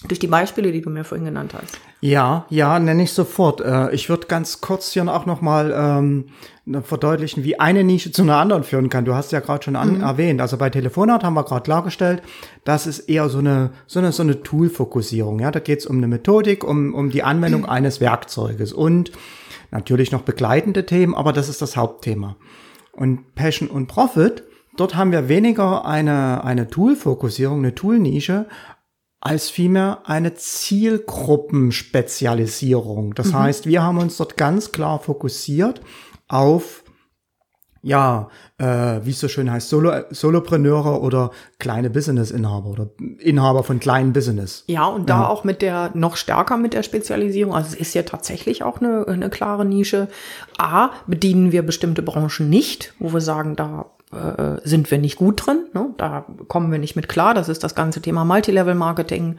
durch 0.09 0.19
die 0.19 0.27
Beispiele, 0.27 0.73
die 0.73 0.83
du 0.83 0.91
mir 0.91 1.05
vorhin 1.05 1.25
genannt 1.25 1.55
hast. 1.55 1.79
Ja, 2.01 2.47
ja, 2.51 2.79
nenne 2.79 3.03
ich 3.03 3.13
sofort. 3.13 3.61
Äh, 3.61 3.93
ich 3.93 4.09
würde 4.09 4.27
ganz 4.27 4.61
kurz 4.61 4.93
hier 4.93 5.07
auch 5.09 5.27
noch 5.27 5.41
mal 5.41 5.73
ähm, 5.75 6.83
verdeutlichen, 6.83 7.45
wie 7.45 7.59
eine 7.59 7.85
Nische 7.85 8.13
zu 8.13 8.23
einer 8.23 8.37
anderen 8.37 8.65
führen 8.65 8.91
kann. 8.91 9.05
Du 9.05 9.15
hast 9.15 9.33
ja 9.33 9.41
gerade 9.41 9.65
schon 9.65 9.75
mhm. 9.75 10.03
erwähnt. 10.03 10.41
Also 10.41 10.57
bei 10.57 10.71
Telefonat 10.71 11.25
haben 11.25 11.35
wir 11.35 11.45
gerade 11.45 11.63
klargestellt, 11.63 12.23
das 12.65 12.87
ist 12.87 13.01
eher 13.01 13.29
so 13.29 13.39
eine 13.39 13.71
so 13.87 13.99
eine 13.99 14.13
so 14.13 14.23
eine 14.23 14.43
Tool-Fokussierung. 14.43 15.41
Ja, 15.41 15.51
da 15.51 15.61
geht 15.61 15.81
es 15.81 15.87
um 15.87 15.97
eine 15.97 16.09
Methodik, 16.09 16.65
um 16.65 16.95
um 16.95 17.11
die 17.11 17.23
Anwendung 17.23 17.63
mhm. 17.63 17.69
eines 17.71 18.01
Werkzeuges 18.01 18.73
und 18.73 19.13
natürlich 19.71 20.13
noch 20.13 20.23
begleitende 20.23 20.87
Themen, 20.87 21.15
aber 21.15 21.33
das 21.33 21.49
ist 21.49 21.63
das 21.63 21.77
Hauptthema. 21.77 22.37
Und 22.93 23.35
Passion 23.35 23.69
und 23.69 23.89
Profit 23.89 24.45
Dort 24.77 24.97
haben 24.97 25.13
wir 25.13 25.29
weniger 25.29 25.85
eine, 25.85 26.43
eine 26.43 26.69
Tool-Fokussierung, 26.69 27.59
eine 27.59 27.77
Tool-Nische, 27.77 28.47
als 29.25 29.51
vielmehr 29.51 30.03
eine 30.05 30.35
Zielgruppenspezialisierung. 30.35 33.15
Das 33.15 33.29
mhm. 33.29 33.39
heißt, 33.39 33.67
wir 33.67 33.83
haben 33.83 33.99
uns 33.99 34.19
dort 34.19 34.37
ganz 34.37 34.71
klar 34.71 35.01
fokussiert 35.01 35.81
auf 36.29 36.85
ja, 37.85 38.29
äh, 38.57 38.65
wie 39.03 39.11
es 39.11 39.21
so 39.21 39.29
schön 39.29 39.53
heißt, 39.53 39.69
Solo, 39.69 39.93
Solopreneure 40.09 41.03
oder 41.03 41.31
kleine 41.59 41.91
Business-Inhaber 41.91 42.71
oder 42.71 42.89
Inhaber 43.19 43.63
von 43.63 43.79
kleinen 43.79 44.15
Business. 44.15 44.65
Ja, 44.69 44.87
und 44.87 45.11
da 45.11 45.21
ja. 45.21 45.29
auch 45.29 45.45
mit 45.45 45.61
der, 45.61 45.91
noch 45.93 46.17
stärker 46.17 46.57
mit 46.57 46.73
der 46.73 46.83
Spezialisierung. 46.83 47.55
Also 47.55 47.75
es 47.75 47.75
ist 47.75 47.95
ja 47.95 48.03
tatsächlich 48.03 48.63
auch 48.63 48.81
eine, 48.81 49.07
eine 49.07 49.29
klare 49.29 49.67
Nische. 49.67 50.09
A, 50.57 50.91
bedienen 51.07 51.53
wir 51.53 51.63
bestimmte 51.63 52.01
Branchen 52.01 52.49
nicht, 52.49 52.95
wo 52.99 53.13
wir 53.13 53.21
sagen, 53.21 53.55
da 53.55 53.91
äh, 54.13 54.61
sind 54.65 54.91
wir 54.91 54.99
nicht 54.99 55.17
gut 55.17 55.47
drin. 55.47 55.67
Ne? 55.73 55.95
Da 55.97 56.27
kommen 56.49 56.71
wir 56.71 56.79
nicht 56.79 56.97
mit 56.97 57.09
klar. 57.09 57.35
Das 57.35 57.49
ist 57.49 57.65
das 57.65 57.75
ganze 57.75 58.01
Thema 58.01 58.25
Multilevel-Marketing, 58.25 59.39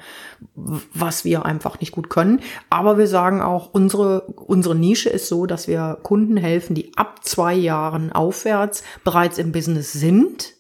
was 0.55 1.24
wir 1.24 1.45
einfach 1.45 1.79
nicht 1.79 1.91
gut 1.91 2.10
können. 2.10 2.41
Aber 2.69 2.98
wir 2.98 3.07
sagen 3.07 3.41
auch, 3.41 3.69
unsere, 3.74 4.22
unsere 4.24 4.75
Nische 4.75 5.10
ist 5.10 5.27
so, 5.27 5.45
dass 5.45 5.67
wir 5.67 6.00
Kunden 6.03 6.38
helfen, 6.38 6.75
die 6.75 6.91
ab 6.98 7.24
zwei 7.24 7.53
Jahren 7.53 8.12
aufwärts 8.12 8.84
bereits 9.03 9.38
im 9.38 9.51
Business 9.51 9.93
sind, 9.93 10.53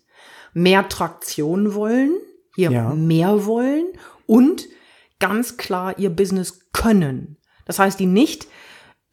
mehr 0.53 0.87
Traktion 0.87 1.73
wollen, 1.73 2.11
hier 2.55 2.71
ja. 2.71 2.93
mehr 2.93 3.45
wollen 3.45 3.87
und 4.25 4.67
ganz 5.19 5.57
klar 5.57 5.97
ihr 5.99 6.09
Business 6.09 6.71
können. 6.71 7.37
Das 7.65 7.79
heißt, 7.79 7.99
die 7.99 8.05
nicht 8.05 8.47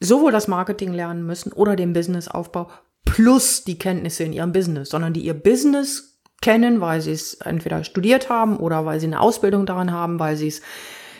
sowohl 0.00 0.32
das 0.32 0.48
Marketing 0.48 0.92
lernen 0.92 1.24
müssen 1.24 1.52
oder 1.52 1.76
den 1.76 1.92
Businessaufbau 1.92 2.68
plus 3.04 3.64
die 3.64 3.78
Kenntnisse 3.78 4.24
in 4.24 4.32
ihrem 4.32 4.52
Business, 4.52 4.90
sondern 4.90 5.12
die 5.12 5.22
ihr 5.22 5.34
Business 5.34 6.18
kennen, 6.40 6.80
weil 6.80 7.00
sie 7.00 7.12
es 7.12 7.34
entweder 7.34 7.84
studiert 7.84 8.28
haben 8.28 8.56
oder 8.56 8.84
weil 8.84 9.00
sie 9.00 9.06
eine 9.06 9.20
Ausbildung 9.20 9.66
daran 9.66 9.92
haben, 9.92 10.18
weil 10.18 10.36
sie 10.36 10.48
es 10.48 10.62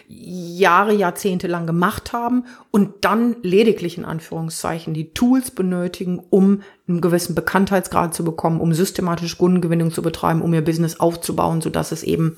Jahre, 0.08 0.92
Jahrzehnte 0.92 1.46
lang 1.46 1.66
gemacht 1.66 2.12
haben 2.12 2.44
und 2.70 3.04
dann 3.04 3.36
lediglich 3.42 3.96
in 3.96 4.04
Anführungszeichen 4.04 4.92
die 4.92 5.14
Tools 5.14 5.50
benötigen, 5.50 6.20
um 6.28 6.62
einen 6.86 7.00
gewissen 7.00 7.34
Bekanntheitsgrad 7.34 8.12
zu 8.12 8.22
bekommen, 8.22 8.60
um 8.60 8.74
systematisch 8.74 9.38
Kundengewinnung 9.38 9.90
zu 9.90 10.02
betreiben, 10.02 10.42
um 10.42 10.52
ihr 10.52 10.64
Business 10.64 11.00
aufzubauen, 11.00 11.62
sodass 11.62 11.92
es 11.92 12.02
eben 12.02 12.36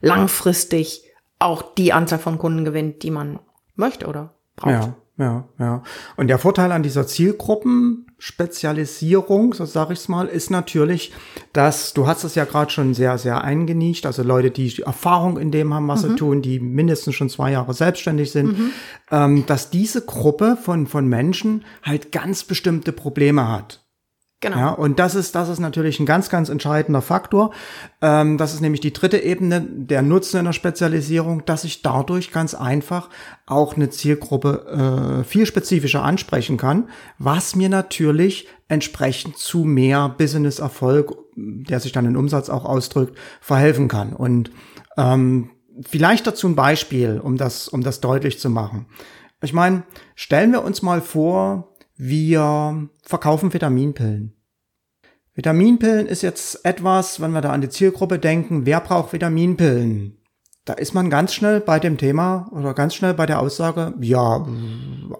langfristig 0.00 1.02
auch 1.38 1.62
die 1.74 1.92
Anzahl 1.92 2.18
von 2.18 2.38
Kunden 2.38 2.64
gewinnt, 2.64 3.02
die 3.02 3.10
man 3.10 3.40
möchte 3.74 4.06
oder 4.06 4.34
braucht. 4.54 4.70
Ja, 4.70 4.96
ja, 5.18 5.48
ja. 5.58 5.82
Und 6.16 6.28
der 6.28 6.38
Vorteil 6.38 6.70
an 6.70 6.82
dieser 6.82 7.06
Zielgruppen 7.06 8.05
Spezialisierung, 8.18 9.52
so 9.52 9.66
sage 9.66 9.92
ich 9.92 9.98
es 9.98 10.08
mal, 10.08 10.26
ist 10.26 10.50
natürlich, 10.50 11.12
dass 11.52 11.92
du 11.92 12.06
hast 12.06 12.24
es 12.24 12.34
ja 12.34 12.44
gerade 12.46 12.70
schon 12.70 12.94
sehr, 12.94 13.18
sehr 13.18 13.44
eingenischt, 13.44 14.06
also 14.06 14.22
Leute, 14.22 14.50
die 14.50 14.80
Erfahrung 14.80 15.38
in 15.38 15.50
dem 15.50 15.74
haben, 15.74 15.86
was 15.88 16.02
mhm. 16.02 16.08
sie 16.08 16.16
tun, 16.16 16.42
die 16.42 16.58
mindestens 16.58 17.14
schon 17.14 17.28
zwei 17.28 17.52
Jahre 17.52 17.74
selbstständig 17.74 18.32
sind, 18.32 18.58
mhm. 18.58 18.70
ähm, 19.10 19.44
dass 19.46 19.70
diese 19.70 20.04
Gruppe 20.04 20.56
von, 20.60 20.86
von 20.86 21.06
Menschen 21.06 21.64
halt 21.82 22.10
ganz 22.10 22.44
bestimmte 22.44 22.92
Probleme 22.92 23.48
hat. 23.48 23.85
Genau. 24.46 24.58
Ja, 24.58 24.70
und 24.70 25.00
das 25.00 25.16
ist, 25.16 25.34
das 25.34 25.48
ist 25.48 25.58
natürlich 25.58 25.98
ein 25.98 26.06
ganz, 26.06 26.28
ganz 26.28 26.50
entscheidender 26.50 27.02
Faktor. 27.02 27.52
Ähm, 28.00 28.38
das 28.38 28.54
ist 28.54 28.60
nämlich 28.60 28.80
die 28.80 28.92
dritte 28.92 29.18
Ebene, 29.18 29.60
der 29.60 30.02
Nutzen 30.02 30.38
einer 30.38 30.52
Spezialisierung, 30.52 31.44
dass 31.46 31.64
ich 31.64 31.82
dadurch 31.82 32.30
ganz 32.30 32.54
einfach 32.54 33.10
auch 33.44 33.74
eine 33.74 33.90
Zielgruppe 33.90 35.22
äh, 35.22 35.24
viel 35.24 35.46
spezifischer 35.46 36.04
ansprechen 36.04 36.58
kann, 36.58 36.88
was 37.18 37.56
mir 37.56 37.68
natürlich 37.68 38.46
entsprechend 38.68 39.36
zu 39.36 39.64
mehr 39.64 40.08
Business-Erfolg, 40.10 41.16
der 41.34 41.80
sich 41.80 41.90
dann 41.90 42.06
in 42.06 42.16
Umsatz 42.16 42.48
auch 42.48 42.64
ausdrückt, 42.64 43.18
verhelfen 43.40 43.88
kann. 43.88 44.12
Und 44.12 44.52
ähm, 44.96 45.50
vielleicht 45.82 46.24
dazu 46.24 46.46
ein 46.46 46.54
Beispiel, 46.54 47.20
um 47.20 47.36
das, 47.36 47.66
um 47.66 47.82
das 47.82 48.00
deutlich 48.00 48.38
zu 48.38 48.48
machen. 48.48 48.86
Ich 49.42 49.52
meine, 49.52 49.82
stellen 50.14 50.52
wir 50.52 50.62
uns 50.62 50.82
mal 50.82 51.00
vor, 51.00 51.74
wir 51.96 52.88
verkaufen 53.02 53.52
Vitaminpillen. 53.52 54.35
Vitaminpillen 55.36 56.06
ist 56.06 56.22
jetzt 56.22 56.64
etwas, 56.64 57.20
wenn 57.20 57.30
wir 57.32 57.42
da 57.42 57.52
an 57.52 57.60
die 57.60 57.68
Zielgruppe 57.68 58.18
denken, 58.18 58.64
wer 58.64 58.80
braucht 58.80 59.12
Vitaminpillen? 59.12 60.16
Da 60.64 60.72
ist 60.72 60.94
man 60.94 61.10
ganz 61.10 61.32
schnell 61.34 61.60
bei 61.60 61.78
dem 61.78 61.98
Thema 61.98 62.48
oder 62.50 62.74
ganz 62.74 62.94
schnell 62.94 63.14
bei 63.14 63.26
der 63.26 63.38
Aussage, 63.40 63.92
ja, 64.00 64.44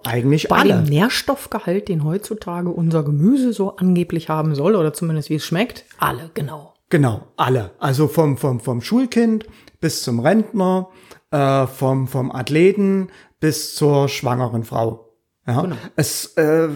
eigentlich 0.03 0.49
Bei 0.49 0.57
alle. 0.57 0.73
dem 0.73 0.83
Nährstoffgehalt, 0.85 1.87
den 1.87 2.03
heutzutage 2.03 2.69
unser 2.69 3.03
Gemüse 3.03 3.53
so 3.53 3.77
angeblich 3.77 4.27
haben 4.27 4.55
soll, 4.55 4.75
oder 4.75 4.91
zumindest 4.91 5.29
wie 5.29 5.35
es 5.35 5.45
schmeckt, 5.45 5.85
alle, 5.99 6.31
genau. 6.33 6.73
Genau, 6.89 7.21
alle. 7.37 7.71
Also 7.79 8.07
vom, 8.07 8.37
vom, 8.37 8.59
vom 8.59 8.81
Schulkind 8.81 9.45
bis 9.79 10.01
zum 10.03 10.19
Rentner, 10.19 10.89
äh, 11.31 11.67
vom, 11.67 12.07
vom 12.07 12.31
Athleten 12.31 13.09
bis 13.39 13.75
zur 13.75 14.09
schwangeren 14.09 14.63
Frau. 14.63 15.11
Ja, 15.45 15.61
Genau. 15.61 15.75
es 15.95 16.35
äh, 16.37 16.67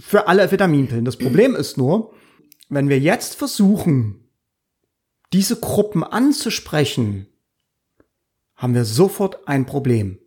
für 0.00 0.28
alle 0.28 0.48
Vitaminpillen. 0.52 1.04
Das 1.04 1.16
Problem 1.16 1.56
ist 1.56 1.76
nur, 1.78 2.12
wenn 2.74 2.88
wir 2.88 2.98
jetzt 2.98 3.34
versuchen, 3.34 4.28
diese 5.32 5.60
Gruppen 5.60 6.02
anzusprechen, 6.02 7.26
haben 8.56 8.74
wir 8.74 8.84
sofort 8.84 9.46
ein 9.46 9.66
Problem. 9.66 10.18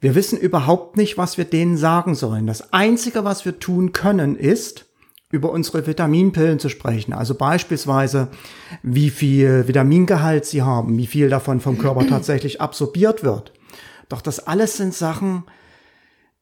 Wir 0.00 0.14
wissen 0.14 0.38
überhaupt 0.38 0.96
nicht, 0.96 1.18
was 1.18 1.38
wir 1.38 1.44
denen 1.44 1.76
sagen 1.76 2.14
sollen. 2.14 2.46
Das 2.46 2.72
Einzige, 2.72 3.24
was 3.24 3.44
wir 3.44 3.58
tun 3.58 3.92
können, 3.92 4.36
ist, 4.36 4.86
über 5.30 5.50
unsere 5.50 5.86
Vitaminpillen 5.86 6.58
zu 6.58 6.68
sprechen. 6.68 7.12
Also 7.12 7.34
beispielsweise, 7.34 8.28
wie 8.82 9.10
viel 9.10 9.66
Vitamingehalt 9.66 10.44
sie 10.44 10.62
haben, 10.62 10.98
wie 10.98 11.06
viel 11.06 11.28
davon 11.28 11.60
vom 11.60 11.78
Körper 11.78 12.06
tatsächlich 12.08 12.60
absorbiert 12.60 13.24
wird. 13.24 13.52
Doch 14.08 14.20
das 14.20 14.46
alles 14.46 14.76
sind 14.76 14.94
Sachen, 14.94 15.44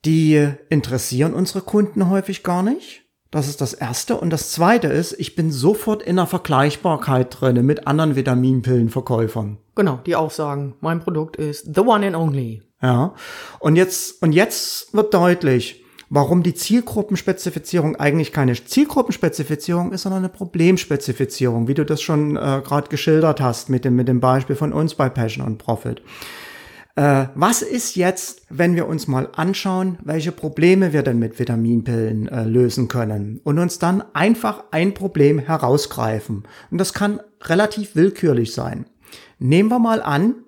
die 0.04 0.48
interessieren 0.68 1.32
unsere 1.32 1.62
Kunden 1.62 2.10
häufig 2.10 2.42
gar 2.42 2.62
nicht. 2.62 2.99
Das 3.30 3.46
ist 3.46 3.60
das 3.60 3.74
Erste. 3.74 4.16
Und 4.16 4.30
das 4.30 4.50
Zweite 4.50 4.88
ist, 4.88 5.12
ich 5.18 5.36
bin 5.36 5.52
sofort 5.52 6.02
in 6.02 6.16
der 6.16 6.26
Vergleichbarkeit 6.26 7.40
drinne 7.40 7.62
mit 7.62 7.86
anderen 7.86 8.16
Vitaminpillenverkäufern. 8.16 9.58
Genau, 9.76 10.00
die 10.04 10.16
auch 10.16 10.32
sagen, 10.32 10.74
mein 10.80 11.00
Produkt 11.00 11.36
ist 11.36 11.74
the 11.74 11.80
one 11.80 12.06
and 12.06 12.16
only. 12.16 12.62
Ja. 12.82 13.14
Und 13.60 13.76
jetzt, 13.76 14.20
und 14.22 14.32
jetzt 14.32 14.92
wird 14.94 15.14
deutlich, 15.14 15.84
warum 16.08 16.42
die 16.42 16.54
Zielgruppenspezifizierung 16.54 17.94
eigentlich 17.96 18.32
keine 18.32 18.52
Zielgruppenspezifizierung 18.54 19.92
ist, 19.92 20.02
sondern 20.02 20.24
eine 20.24 20.28
Problemspezifizierung, 20.28 21.68
wie 21.68 21.74
du 21.74 21.84
das 21.84 22.02
schon 22.02 22.36
äh, 22.36 22.62
gerade 22.64 22.88
geschildert 22.88 23.40
hast 23.40 23.68
mit 23.68 23.84
dem, 23.84 23.94
mit 23.94 24.08
dem 24.08 24.18
Beispiel 24.18 24.56
von 24.56 24.72
uns 24.72 24.96
bei 24.96 25.08
Passion 25.08 25.46
und 25.46 25.58
Profit. 25.58 26.02
Äh, 27.00 27.28
was 27.34 27.62
ist 27.62 27.96
jetzt, 27.96 28.42
wenn 28.50 28.76
wir 28.76 28.86
uns 28.86 29.08
mal 29.08 29.30
anschauen, 29.34 29.96
welche 30.04 30.32
Probleme 30.32 30.92
wir 30.92 31.02
denn 31.02 31.18
mit 31.18 31.38
Vitaminpillen 31.38 32.28
äh, 32.28 32.44
lösen 32.44 32.88
können 32.88 33.40
und 33.42 33.58
uns 33.58 33.78
dann 33.78 34.04
einfach 34.12 34.64
ein 34.70 34.92
Problem 34.92 35.38
herausgreifen? 35.38 36.46
Und 36.70 36.76
das 36.76 36.92
kann 36.92 37.20
relativ 37.44 37.96
willkürlich 37.96 38.52
sein. 38.52 38.84
Nehmen 39.38 39.70
wir 39.70 39.78
mal 39.78 40.02
an, 40.02 40.44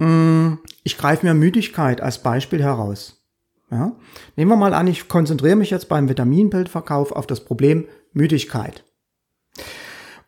mh, 0.00 0.58
ich 0.82 0.98
greife 0.98 1.24
mir 1.24 1.34
Müdigkeit 1.34 2.00
als 2.00 2.18
Beispiel 2.18 2.60
heraus. 2.60 3.22
Ja? 3.70 3.92
Nehmen 4.34 4.50
wir 4.50 4.56
mal 4.56 4.74
an, 4.74 4.88
ich 4.88 5.06
konzentriere 5.06 5.54
mich 5.54 5.70
jetzt 5.70 5.88
beim 5.88 6.08
Vitaminpillenverkauf 6.08 7.12
auf 7.12 7.28
das 7.28 7.44
Problem 7.44 7.86
Müdigkeit. 8.12 8.82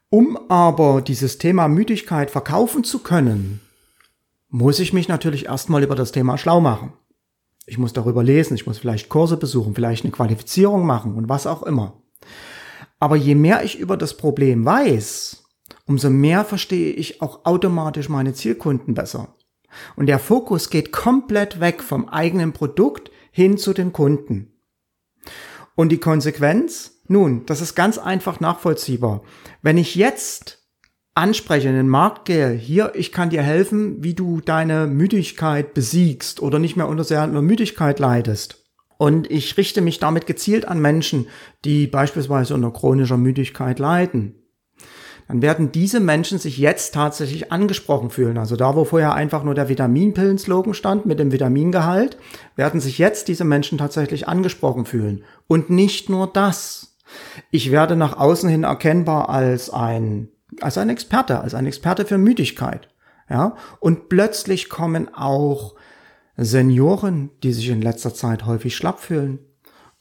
Um 0.09 0.39
aber 0.49 1.03
dieses 1.03 1.39
Thema 1.39 1.67
Müdigkeit 1.67 2.31
verkaufen 2.31 2.85
zu 2.85 3.01
können, 3.01 3.61
muss 4.51 4.81
ich 4.81 4.93
mich 4.93 5.09
natürlich 5.09 5.47
erstmal 5.47 5.83
über 5.83 5.95
das 5.95 6.13
Thema 6.13 6.37
schlau 6.37 6.61
machen. 6.61 6.93
Ich 7.67 7.79
muss 7.79 7.93
darüber 7.93 8.25
lesen, 8.25 8.55
ich 8.55 8.67
muss 8.67 8.79
vielleicht 8.79 9.09
Kurse 9.09 9.37
besuchen, 9.37 9.75
vielleicht 9.75 10.05
eine 10.05 10.13
Qualifizierung 10.13 10.85
machen 10.85 11.15
und 11.15 11.29
was 11.29 11.47
auch 11.47 11.63
immer. 11.63 12.03
Aber 12.99 13.17
je 13.17 13.37
mehr 13.37 13.65
ich 13.65 13.79
über 13.79 13.97
das 13.97 14.17
Problem 14.17 14.65
weiß, 14.65 15.45
umso 15.87 16.11
mehr 16.11 16.45
verstehe 16.45 16.93
ich 16.93 17.23
auch 17.23 17.45
automatisch 17.45 18.09
meine 18.09 18.35
Zielkunden 18.35 18.95
besser. 18.95 19.35
Und 19.95 20.07
der 20.07 20.19
Fokus 20.19 20.69
geht 20.69 20.93
komplett 20.93 21.61
weg 21.61 21.83
vom 21.83 22.09
eigenen 22.09 22.53
Produkt 22.53 23.11
hin 23.31 23.57
zu 23.57 23.73
den 23.73 23.93
Kunden. 23.93 24.53
Und 25.77 25.91
die 25.91 25.99
Konsequenz? 25.99 27.03
Nun, 27.07 27.47
das 27.47 27.61
ist 27.61 27.75
ganz 27.75 27.99
einfach 27.99 28.41
nachvollziehbar. 28.41 29.23
Wenn 29.63 29.79
ich 29.79 29.95
jetzt 29.95 30.60
anspreche, 31.21 31.69
in 31.69 31.75
den 31.75 31.89
Markt 31.89 32.25
gehe, 32.25 32.51
hier, 32.51 32.93
ich 32.95 33.13
kann 33.13 33.31
dir 33.31 33.43
helfen, 33.43 34.03
wie 34.03 34.15
du 34.15 34.41
deine 34.41 34.87
Müdigkeit 34.87 35.75
besiegst 35.75 36.43
oder 36.43 36.59
nicht 36.59 36.77
mehr 36.77 36.89
unter 36.89 37.05
sehr 37.05 37.23
einer 37.23 37.43
Müdigkeit 37.43 37.99
leidest. 37.99 38.65
Und 38.99 39.31
ich 39.31 39.57
richte 39.57 39.81
mich 39.81 39.99
damit 39.99 40.27
gezielt 40.27 40.67
an 40.67 40.81
Menschen, 40.81 41.29
die 41.65 41.87
beispielsweise 41.87 42.55
unter 42.55 42.71
chronischer 42.73 43.17
Müdigkeit 43.17 43.79
leiden. 43.79 44.35
Dann 45.29 45.43
werden 45.43 45.71
diese 45.71 46.01
Menschen 46.01 46.39
sich 46.39 46.59
jetzt 46.59 46.93
tatsächlich 46.95 47.53
angesprochen 47.53 48.11
fühlen. 48.11 48.37
Also 48.37 48.57
da, 48.57 48.75
wo 48.75 48.85
vorher 48.85 49.15
einfach 49.15 49.45
nur 49.45 49.55
der 49.55 49.69
Vitaminpillen-Slogan 49.69 50.75
stand 50.75 51.07
mit 51.07 51.21
dem 51.21 51.31
Vitamingehalt, 51.31 52.19
werden 52.57 52.81
sich 52.81 52.99
jetzt 52.99 53.29
diese 53.29 53.45
Menschen 53.45 53.79
tatsächlich 53.79 54.27
angesprochen 54.27 54.87
fühlen. 54.87 55.23
Und 55.47 55.71
nicht 55.71 56.11
nur 56.11 56.27
das. 56.27 56.97
Ich 57.53 57.71
werde 57.71 57.95
nach 57.95 58.19
außen 58.19 58.49
hin 58.49 58.65
erkennbar 58.65 59.29
als 59.29 59.71
ein 59.71 60.29
als 60.61 60.79
ein 60.79 60.89
Experte, 60.89 61.41
als 61.41 61.55
ein 61.55 61.67
Experte 61.67 62.05
für 62.05 62.19
Müdigkeit. 62.19 62.89
Ja, 63.29 63.55
und 63.79 64.09
plötzlich 64.09 64.69
kommen 64.69 65.15
auch 65.15 65.77
Senioren, 66.37 67.31
die 67.43 67.53
sich 67.53 67.69
in 67.69 67.83
letzter 67.83 68.13
Zeit 68.13 68.45
häufig 68.47 68.75
schlapp 68.75 68.99
fühlen. 68.99 69.39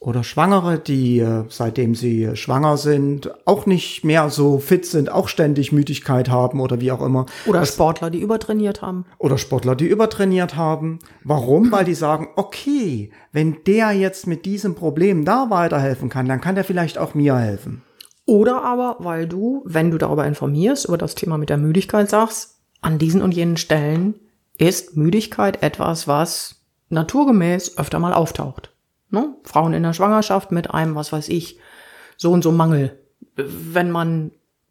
Oder 0.01 0.23
Schwangere, 0.23 0.79
die 0.79 1.19
äh, 1.19 1.43
seitdem 1.49 1.93
sie 1.93 2.29
schwanger 2.35 2.77
sind, 2.77 3.29
auch 3.45 3.65
nicht 3.65 4.05
mehr 4.05 4.29
so 4.29 4.57
fit 4.57 4.85
sind, 4.85 5.11
auch 5.11 5.27
ständig 5.27 5.73
Müdigkeit 5.73 6.29
haben 6.29 6.61
oder 6.61 6.79
wie 6.79 6.93
auch 6.93 7.01
immer. 7.01 7.25
Oder 7.45 7.65
Sportler, 7.65 8.09
die 8.09 8.21
übertrainiert 8.21 8.81
haben. 8.81 9.05
Oder 9.17 9.37
Sportler, 9.37 9.75
die 9.75 9.87
übertrainiert 9.87 10.55
haben. 10.55 10.99
Warum? 11.25 11.69
Weil 11.73 11.83
die 11.83 11.95
sagen, 11.95 12.29
okay, 12.37 13.11
wenn 13.33 13.57
der 13.67 13.91
jetzt 13.91 14.25
mit 14.25 14.45
diesem 14.45 14.73
Problem 14.73 15.25
da 15.25 15.49
weiterhelfen 15.49 16.07
kann, 16.07 16.29
dann 16.29 16.39
kann 16.39 16.55
der 16.55 16.63
vielleicht 16.63 16.97
auch 16.97 17.13
mir 17.13 17.35
helfen. 17.35 17.81
Oder 18.29 18.63
aber, 18.63 18.97
weil 18.99 19.27
du, 19.27 19.63
wenn 19.65 19.89
du 19.89 19.97
darüber 19.97 20.27
informierst, 20.27 20.85
über 20.85 20.99
das 20.99 21.15
Thema 21.15 21.39
mit 21.39 21.49
der 21.49 21.57
Müdigkeit 21.57 22.11
sagst, 22.11 22.59
an 22.79 22.99
diesen 22.99 23.23
und 23.23 23.33
jenen 23.33 23.57
Stellen 23.57 24.19
ist 24.59 24.95
Müdigkeit 24.95 25.63
etwas, 25.63 26.07
was 26.07 26.61
naturgemäß 26.89 27.79
öfter 27.79 27.97
mal 27.97 28.13
auftaucht. 28.13 28.71
Ne? 29.09 29.33
Frauen 29.45 29.73
in 29.73 29.81
der 29.81 29.93
Schwangerschaft 29.93 30.51
mit 30.51 30.69
einem, 30.69 30.93
was 30.93 31.11
weiß 31.11 31.27
ich, 31.29 31.57
so 32.17 32.31
und 32.31 32.43
so 32.43 32.51
Mangel. 32.51 32.99
Wenn 33.35 33.89
man 33.89 34.29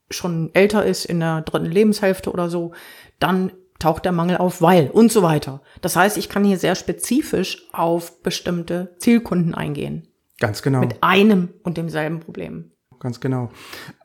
schon 0.08 0.50
älter 0.54 0.84
ist, 0.84 1.04
in 1.04 1.18
der 1.18 1.40
dritten 1.40 1.66
Lebenshälfte 1.66 2.30
oder 2.30 2.48
so, 2.48 2.70
dann 3.18 3.50
taucht 3.80 4.04
der 4.04 4.12
Mangel 4.12 4.36
auf, 4.36 4.62
weil 4.62 4.88
und 4.88 5.10
so 5.10 5.24
weiter. 5.24 5.62
Das 5.80 5.96
heißt, 5.96 6.16
ich 6.16 6.28
kann 6.28 6.44
hier 6.44 6.58
sehr 6.58 6.76
spezifisch 6.76 7.66
auf 7.72 8.22
bestimmte 8.22 8.94
Zielkunden 8.98 9.56
eingehen. 9.56 10.06
Ganz 10.38 10.62
genau. 10.62 10.78
Mit 10.78 11.02
einem 11.02 11.48
und 11.64 11.76
demselben 11.76 12.20
Problem 12.20 12.70
ganz 13.00 13.20
genau. 13.20 13.50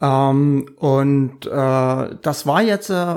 Ähm, 0.01 0.69
und 0.77 1.45
äh, 1.45 1.49
das 2.21 2.45
war 2.45 2.61
jetzt 2.61 2.89
äh, 2.89 3.15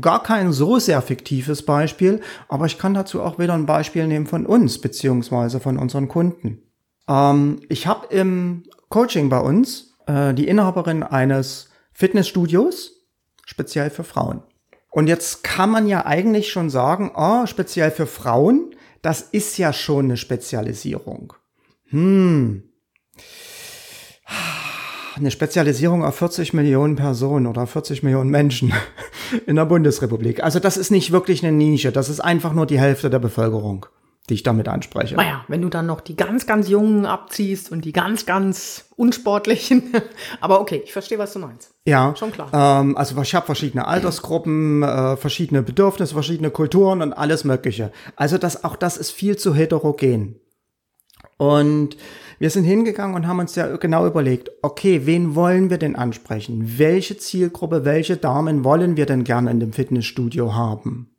gar 0.00 0.22
kein 0.22 0.52
so 0.52 0.78
sehr 0.78 1.02
fiktives 1.02 1.64
Beispiel, 1.64 2.20
aber 2.48 2.66
ich 2.66 2.78
kann 2.78 2.94
dazu 2.94 3.22
auch 3.22 3.38
wieder 3.38 3.54
ein 3.54 3.66
Beispiel 3.66 4.06
nehmen 4.06 4.26
von 4.26 4.46
uns 4.46 4.80
beziehungsweise 4.80 5.60
von 5.60 5.78
unseren 5.78 6.08
Kunden. 6.08 6.62
Ähm, 7.08 7.60
ich 7.68 7.86
habe 7.86 8.06
im 8.14 8.64
Coaching 8.88 9.28
bei 9.28 9.40
uns 9.40 9.94
äh, 10.06 10.34
die 10.34 10.48
Inhaberin 10.48 11.02
eines 11.02 11.70
Fitnessstudios, 11.92 12.92
speziell 13.44 13.90
für 13.90 14.04
Frauen. 14.04 14.42
Und 14.90 15.06
jetzt 15.06 15.44
kann 15.44 15.70
man 15.70 15.86
ja 15.86 16.04
eigentlich 16.06 16.50
schon 16.50 16.70
sagen, 16.70 17.12
oh, 17.14 17.46
speziell 17.46 17.90
für 17.90 18.06
Frauen, 18.06 18.74
das 19.02 19.22
ist 19.22 19.56
ja 19.56 19.72
schon 19.72 20.06
eine 20.06 20.16
Spezialisierung. 20.16 21.32
Hm 21.90 22.64
eine 25.20 25.30
Spezialisierung 25.30 26.04
auf 26.04 26.16
40 26.16 26.52
Millionen 26.54 26.96
Personen 26.96 27.46
oder 27.46 27.66
40 27.66 28.02
Millionen 28.02 28.30
Menschen 28.30 28.72
in 29.46 29.56
der 29.56 29.66
Bundesrepublik. 29.66 30.42
Also 30.42 30.58
das 30.58 30.76
ist 30.76 30.90
nicht 30.90 31.12
wirklich 31.12 31.44
eine 31.44 31.56
Nische, 31.56 31.92
das 31.92 32.08
ist 32.08 32.20
einfach 32.20 32.52
nur 32.52 32.66
die 32.66 32.80
Hälfte 32.80 33.10
der 33.10 33.18
Bevölkerung. 33.18 33.86
die 34.28 34.34
ich 34.34 34.42
damit 34.44 34.68
anspreche. 34.68 35.16
Naja, 35.16 35.44
wenn 35.48 35.60
du 35.60 35.68
dann 35.68 35.86
noch 35.86 36.00
die 36.00 36.14
ganz, 36.14 36.46
ganz 36.46 36.68
Jungen 36.68 37.04
abziehst 37.04 37.72
und 37.72 37.84
die 37.84 37.90
ganz, 37.90 38.26
ganz 38.26 38.84
Unsportlichen. 38.96 39.92
Aber 40.40 40.60
okay, 40.60 40.82
ich 40.84 40.92
verstehe, 40.92 41.18
was 41.18 41.32
du 41.32 41.40
meinst. 41.40 41.72
Ja, 41.84 42.14
Schon 42.16 42.30
klar. 42.30 42.48
Ähm, 42.52 42.96
also 42.96 43.20
ich 43.20 43.34
habe 43.34 43.46
verschiedene 43.46 43.88
Altersgruppen, 43.88 44.82
äh, 44.84 45.16
verschiedene 45.16 45.62
Bedürfnisse, 45.62 46.14
verschiedene 46.14 46.50
Kulturen 46.50 47.02
und 47.02 47.12
alles 47.12 47.44
Mögliche. 47.44 47.90
Also 48.14 48.38
das, 48.38 48.62
auch 48.62 48.76
das 48.76 48.96
ist 48.96 49.10
viel 49.10 49.36
zu 49.36 49.54
heterogen. 49.54 50.38
Und 51.36 51.96
wir 52.40 52.50
sind 52.50 52.64
hingegangen 52.64 53.14
und 53.14 53.28
haben 53.28 53.38
uns 53.38 53.54
ja 53.54 53.76
genau 53.76 54.04
überlegt, 54.04 54.50
okay, 54.62 55.02
wen 55.04 55.36
wollen 55.36 55.70
wir 55.70 55.78
denn 55.78 55.94
ansprechen? 55.94 56.78
Welche 56.78 57.16
Zielgruppe, 57.16 57.84
welche 57.84 58.16
Damen 58.16 58.64
wollen 58.64 58.96
wir 58.96 59.06
denn 59.06 59.22
gerne 59.22 59.52
in 59.52 59.60
dem 59.60 59.72
Fitnessstudio 59.72 60.54
haben? 60.54 61.10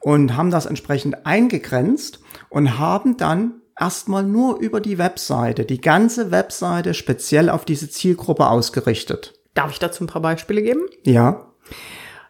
und 0.00 0.36
haben 0.36 0.50
das 0.50 0.66
entsprechend 0.66 1.26
eingegrenzt 1.26 2.20
und 2.48 2.78
haben 2.78 3.16
dann 3.16 3.60
erstmal 3.78 4.22
nur 4.22 4.58
über 4.58 4.80
die 4.80 4.98
Webseite, 4.98 5.64
die 5.64 5.80
ganze 5.80 6.30
Webseite 6.30 6.94
speziell 6.94 7.50
auf 7.50 7.64
diese 7.64 7.90
Zielgruppe 7.90 8.48
ausgerichtet. 8.48 9.34
Darf 9.54 9.72
ich 9.72 9.78
dazu 9.78 10.04
ein 10.04 10.08
paar 10.08 10.22
Beispiele 10.22 10.62
geben? 10.62 10.82
Ja. 11.04 11.52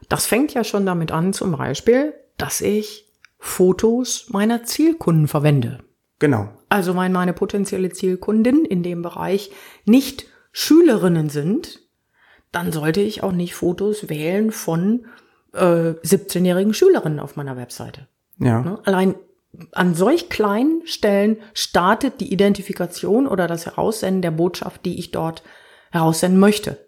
Das 0.08 0.26
fängt 0.26 0.54
ja 0.54 0.64
schon 0.64 0.86
damit 0.86 1.12
an, 1.12 1.32
zum 1.32 1.52
Beispiel, 1.52 2.14
dass 2.36 2.60
ich 2.60 3.06
Fotos 3.38 4.28
meiner 4.30 4.64
Zielkunden 4.64 5.28
verwende. 5.28 5.78
Genau. 6.18 6.48
Also 6.70 6.96
wenn 6.96 7.12
meine 7.12 7.34
potenzielle 7.34 7.90
Zielkundin 7.90 8.64
in 8.64 8.82
dem 8.82 9.02
Bereich 9.02 9.50
nicht 9.84 10.26
Schülerinnen 10.52 11.28
sind, 11.28 11.80
dann 12.52 12.72
sollte 12.72 13.00
ich 13.00 13.22
auch 13.22 13.32
nicht 13.32 13.54
Fotos 13.54 14.08
wählen 14.08 14.50
von 14.52 15.06
äh, 15.52 15.58
17-jährigen 15.92 16.72
Schülerinnen 16.72 17.20
auf 17.20 17.36
meiner 17.36 17.56
Webseite. 17.56 18.06
Ja. 18.38 18.62
Ne? 18.62 18.78
Allein 18.84 19.14
an 19.72 19.94
solch 19.94 20.28
kleinen 20.28 20.82
Stellen 20.86 21.38
startet 21.54 22.20
die 22.20 22.32
Identifikation 22.32 23.26
oder 23.26 23.46
das 23.46 23.66
Heraussenden 23.66 24.22
der 24.22 24.30
Botschaft, 24.30 24.84
die 24.84 24.98
ich 24.98 25.10
dort 25.10 25.42
heraussenden 25.90 26.38
möchte. 26.38 26.78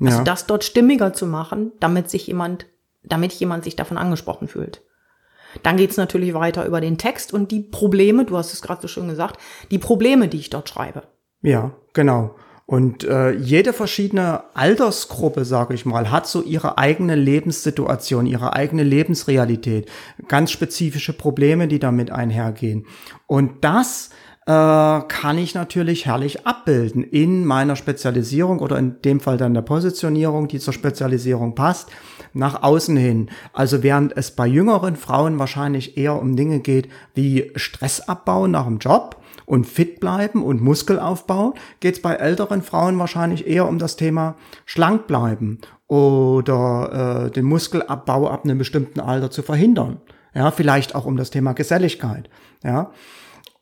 Also 0.00 0.18
ja. 0.18 0.24
das 0.24 0.46
dort 0.46 0.64
stimmiger 0.64 1.12
zu 1.14 1.26
machen, 1.26 1.72
damit 1.80 2.10
sich 2.10 2.26
jemand, 2.26 2.66
damit 3.02 3.32
jemand 3.32 3.64
sich 3.64 3.76
davon 3.76 3.96
angesprochen 3.96 4.48
fühlt. 4.48 4.82
Dann 5.62 5.76
geht's 5.76 5.96
natürlich 5.96 6.34
weiter 6.34 6.66
über 6.66 6.80
den 6.80 6.98
Text 6.98 7.32
und 7.32 7.50
die 7.50 7.60
Probleme, 7.60 8.24
du 8.24 8.36
hast 8.36 8.52
es 8.52 8.62
gerade 8.62 8.82
so 8.82 8.88
schön 8.88 9.08
gesagt, 9.08 9.38
die 9.70 9.78
Probleme, 9.78 10.28
die 10.28 10.38
ich 10.38 10.50
dort 10.50 10.68
schreibe. 10.68 11.04
Ja, 11.42 11.72
genau. 11.92 12.34
Und 12.66 13.04
äh, 13.04 13.32
jede 13.32 13.74
verschiedene 13.74 14.44
Altersgruppe, 14.54 15.44
sage 15.44 15.74
ich 15.74 15.84
mal, 15.84 16.10
hat 16.10 16.26
so 16.26 16.42
ihre 16.42 16.78
eigene 16.78 17.14
Lebenssituation, 17.14 18.24
ihre 18.24 18.54
eigene 18.54 18.82
Lebensrealität, 18.82 19.90
ganz 20.28 20.50
spezifische 20.50 21.12
Probleme, 21.12 21.68
die 21.68 21.78
damit 21.78 22.10
einhergehen. 22.10 22.86
Und 23.26 23.64
das 23.64 24.10
äh, 24.46 25.00
kann 25.08 25.38
ich 25.38 25.54
natürlich 25.54 26.06
herrlich 26.06 26.46
abbilden 26.46 27.02
in 27.02 27.44
meiner 27.44 27.76
Spezialisierung 27.76 28.58
oder 28.58 28.78
in 28.78 29.00
dem 29.02 29.20
Fall 29.20 29.36
dann 29.36 29.54
der 29.54 29.62
Positionierung, 29.62 30.48
die 30.48 30.58
zur 30.58 30.74
Spezialisierung 30.74 31.54
passt, 31.54 31.90
nach 32.32 32.62
außen 32.62 32.96
hin. 32.96 33.30
Also 33.52 33.82
während 33.82 34.16
es 34.16 34.32
bei 34.32 34.46
jüngeren 34.46 34.96
Frauen 34.96 35.38
wahrscheinlich 35.38 35.96
eher 35.96 36.20
um 36.20 36.36
Dinge 36.36 36.60
geht 36.60 36.88
wie 37.14 37.52
Stressabbau 37.54 38.46
nach 38.46 38.66
dem 38.66 38.78
Job, 38.78 39.16
und 39.46 39.66
fit 39.66 40.00
bleiben 40.00 40.42
und 40.42 40.62
Muskelaufbau, 40.62 41.54
geht 41.80 41.96
es 41.96 42.02
bei 42.02 42.14
älteren 42.14 42.62
Frauen 42.62 42.98
wahrscheinlich 42.98 43.46
eher 43.46 43.68
um 43.68 43.78
das 43.78 43.96
Thema 43.96 44.36
schlank 44.64 45.06
bleiben 45.06 45.58
oder 45.86 47.26
äh, 47.26 47.30
den 47.30 47.44
Muskelabbau 47.44 48.28
ab 48.28 48.44
einem 48.44 48.58
bestimmten 48.58 49.00
Alter 49.00 49.30
zu 49.30 49.42
verhindern. 49.42 50.00
Ja, 50.34 50.50
vielleicht 50.50 50.94
auch 50.94 51.04
um 51.04 51.16
das 51.16 51.30
Thema 51.30 51.52
Geselligkeit. 51.52 52.28
Ja, 52.62 52.90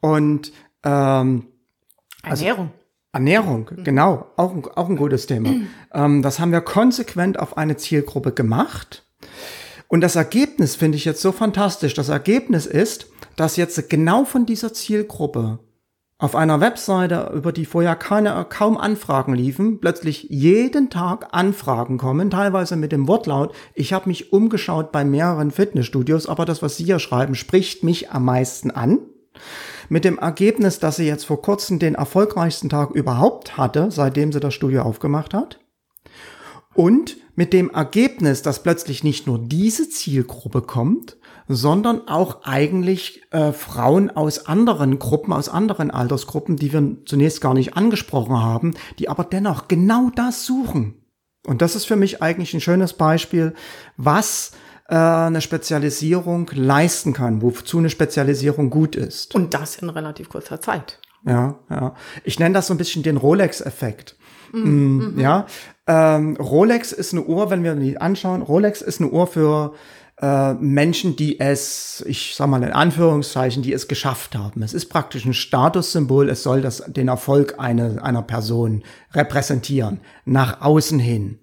und 0.01 0.53
ähm, 0.85 1.47
also 2.23 2.45
Ernährung. 2.45 2.71
Ernährung, 3.15 3.71
genau, 3.85 4.27
auch, 4.37 4.55
ein, 4.55 4.65
auch 4.75 4.89
ein 4.89 4.97
gutes 4.97 5.27
Thema. 5.27 5.51
ähm, 5.93 6.23
das 6.23 6.41
haben 6.41 6.51
wir 6.51 6.63
konsequent 6.63 7.39
auf 7.39 7.59
eine 7.59 7.77
Zielgruppe 7.77 8.33
gemacht. 8.33 9.05
Und 9.89 10.01
das 10.01 10.17
Ergebnis 10.17 10.77
finde 10.77 10.97
ich 10.97 11.05
jetzt 11.05 11.21
so 11.21 11.33
fantastisch. 11.33 11.93
Das 11.93 12.09
Ergebnis 12.09 12.65
ist, 12.65 13.09
dass 13.37 13.57
jetzt 13.57 13.91
genau 13.91 14.25
von 14.25 14.47
dieser 14.47 14.73
Zielgruppe 14.73 15.59
auf 16.23 16.37
einer 16.37 16.61
Webseite, 16.61 17.33
über 17.35 17.53
die 17.53 17.67
vorher 17.67 17.97
keine, 17.97 18.47
kaum 18.49 18.79
Anfragen 18.79 19.35
liefen, 19.35 19.81
plötzlich 19.81 20.29
jeden 20.31 20.89
Tag 20.89 21.29
Anfragen 21.33 21.99
kommen, 21.99 22.31
teilweise 22.31 22.77
mit 22.77 22.93
dem 22.93 23.09
Wortlaut, 23.09 23.53
ich 23.75 23.93
habe 23.93 24.09
mich 24.09 24.33
umgeschaut 24.33 24.93
bei 24.93 25.05
mehreren 25.05 25.51
Fitnessstudios, 25.51 26.29
aber 26.29 26.45
das, 26.45 26.63
was 26.63 26.77
Sie 26.77 26.85
hier 26.85 27.01
schreiben, 27.01 27.35
spricht 27.35 27.83
mich 27.83 28.13
am 28.13 28.25
meisten 28.25 28.71
an. 28.71 29.01
Mit 29.93 30.07
dem 30.07 30.17
Ergebnis, 30.17 30.79
dass 30.79 30.97
sie 30.97 31.05
jetzt 31.07 31.27
vor 31.27 31.43
kurzem 31.43 31.79
den 31.79 31.97
erfolgreichsten 31.97 32.71
Tag 32.71 32.93
überhaupt 32.93 33.59
hatte, 33.59 33.91
seitdem 33.91 34.33
sie 34.33 34.41
das 34.41 34.55
Studio 34.55 34.85
aufgemacht 34.85 35.35
hat. 35.35 35.61
Und 36.73 37.19
mit 37.37 37.53
dem 37.53 37.69
Ergebnis, 37.69 38.41
dass 38.41 38.63
plötzlich 38.63 39.05
nicht 39.05 39.27
nur 39.27 39.39
diese 39.39 39.91
Zielgruppe 39.91 40.63
kommt, 40.63 41.19
sondern 41.47 42.09
auch 42.09 42.45
eigentlich 42.45 43.21
äh, 43.33 43.53
Frauen 43.53 44.09
aus 44.09 44.47
anderen 44.47 44.99
Gruppen, 44.99 45.31
aus 45.35 45.51
anderen 45.51 45.91
Altersgruppen, 45.91 46.57
die 46.57 46.73
wir 46.73 46.97
zunächst 47.05 47.43
gar 47.43 47.53
nicht 47.53 47.77
angesprochen 47.77 48.41
haben, 48.41 48.73
die 48.99 49.11
aber 49.11 49.25
dennoch 49.25 49.69
genau 49.69 50.09
das 50.15 50.47
suchen. 50.47 51.05
Und 51.47 51.61
das 51.61 51.77
ist 51.77 51.85
für 51.85 51.97
mich 51.97 52.23
eigentlich 52.23 52.55
ein 52.55 52.63
schönes 52.63 52.95
Beispiel, 52.95 53.53
was 53.99 54.53
äh, 54.89 54.95
eine 54.95 55.41
Spezialisierung 55.41 56.51
leisten 56.55 57.13
kann, 57.13 57.43
wozu 57.43 57.79
eine 57.79 57.91
Spezialisierung 57.91 58.71
gut 58.71 58.97
ist. 58.97 59.35
Und 59.35 59.55
das 59.55 59.77
in 59.77 59.89
relativ 59.89 60.29
kurzer 60.29 60.61
Zeit. 60.61 60.99
Ja, 61.25 61.59
ja. 61.71 61.95
Ich 62.25 62.39
nenne 62.39 62.55
das 62.55 62.67
so 62.67 62.75
ein 62.75 62.79
bisschen 62.79 63.03
den 63.03 63.17
Rolex-Effekt. 63.17 64.17
Mhm. 64.53 65.15
Ja, 65.19 65.47
ähm, 65.87 66.37
Rolex 66.37 66.93
ist 66.93 67.13
eine 67.13 67.23
Uhr, 67.23 67.51
wenn 67.51 67.65
wir 67.65 67.75
die 67.75 67.99
anschauen, 67.99 68.43
Rolex 68.43 68.83
ist 68.83 69.01
eine 69.01 69.11
Uhr 69.11 69.27
für 69.27 69.75
äh, 70.21 70.55
Menschen, 70.55 71.17
die 71.17 71.41
es, 71.41 72.05
ich 72.07 72.35
sag 72.37 72.49
mal 72.49 72.63
in 72.63 72.73
Anführungszeichen, 72.73 73.63
die 73.63 73.73
es 73.73 73.89
geschafft 73.89 74.37
haben. 74.37 74.63
Es 74.63 74.75
ist 74.75 74.87
praktisch 74.87 75.25
ein 75.25 75.35
Statussymbol, 75.35 76.29
es 76.29 76.43
soll 76.43 76.61
das, 76.61 76.85
den 76.87 77.09
Erfolg 77.09 77.55
eine, 77.59 78.03
einer 78.03 78.23
Person 78.23 78.85
repräsentieren, 79.13 80.01
nach 80.25 80.61
außen 80.61 80.99
hin. 80.99 81.39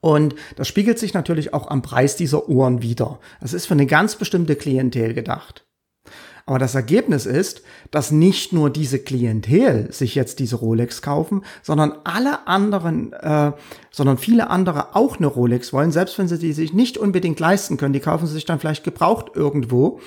Und 0.00 0.34
das 0.56 0.66
spiegelt 0.66 0.98
sich 0.98 1.14
natürlich 1.14 1.52
auch 1.52 1.68
am 1.68 1.82
Preis 1.82 2.16
dieser 2.16 2.48
Uhren 2.48 2.82
wieder. 2.82 3.18
Das 3.40 3.52
ist 3.52 3.66
für 3.66 3.74
eine 3.74 3.86
ganz 3.86 4.16
bestimmte 4.16 4.56
Klientel 4.56 5.14
gedacht. 5.14 5.66
Aber 6.46 6.58
das 6.58 6.74
Ergebnis 6.74 7.26
ist, 7.26 7.62
dass 7.90 8.10
nicht 8.10 8.52
nur 8.52 8.70
diese 8.70 8.98
Klientel 8.98 9.92
sich 9.92 10.14
jetzt 10.14 10.38
diese 10.38 10.56
Rolex 10.56 11.02
kaufen, 11.02 11.44
sondern 11.62 11.92
alle 12.04 12.48
anderen, 12.48 13.12
äh, 13.12 13.52
sondern 13.90 14.18
viele 14.18 14.50
andere 14.50 14.96
auch 14.96 15.18
eine 15.18 15.26
Rolex 15.26 15.72
wollen, 15.72 15.92
selbst 15.92 16.18
wenn 16.18 16.28
sie 16.28 16.38
die 16.38 16.52
sich 16.52 16.72
nicht 16.72 16.98
unbedingt 16.98 17.38
leisten 17.38 17.76
können. 17.76 17.92
Die 17.92 18.00
kaufen 18.00 18.26
sie 18.26 18.32
sich 18.32 18.46
dann 18.46 18.58
vielleicht 18.58 18.84
gebraucht 18.84 19.32
irgendwo, 19.34 20.00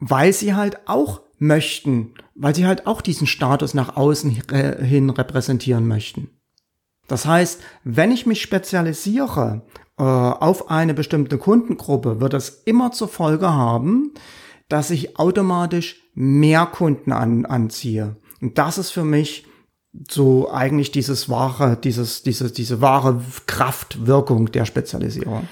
weil 0.00 0.32
sie 0.32 0.54
halt 0.54 0.86
auch 0.86 1.22
möchten, 1.38 2.14
weil 2.34 2.54
sie 2.54 2.66
halt 2.66 2.86
auch 2.86 3.00
diesen 3.00 3.26
Status 3.26 3.72
nach 3.72 3.96
außen 3.96 4.30
hin 4.82 5.08
repräsentieren 5.08 5.86
möchten. 5.86 6.28
Das 7.10 7.26
heißt, 7.26 7.60
wenn 7.82 8.12
ich 8.12 8.24
mich 8.24 8.40
spezialisiere 8.40 9.62
äh, 9.98 10.02
auf 10.02 10.70
eine 10.70 10.94
bestimmte 10.94 11.38
Kundengruppe, 11.38 12.20
wird 12.20 12.34
das 12.34 12.62
immer 12.66 12.92
zur 12.92 13.08
Folge 13.08 13.52
haben, 13.52 14.14
dass 14.68 14.90
ich 14.90 15.18
automatisch 15.18 15.96
mehr 16.14 16.66
Kunden 16.66 17.10
an, 17.10 17.46
anziehe. 17.46 18.14
Und 18.40 18.58
das 18.58 18.78
ist 18.78 18.92
für 18.92 19.02
mich 19.02 19.44
so 20.08 20.52
eigentlich 20.52 20.92
dieses 20.92 21.28
wahre, 21.28 21.76
dieses, 21.76 22.22
diese, 22.22 22.52
diese 22.52 22.80
wahre 22.80 23.20
Kraftwirkung 23.48 24.52
der 24.52 24.64
Spezialisierung. 24.64 25.48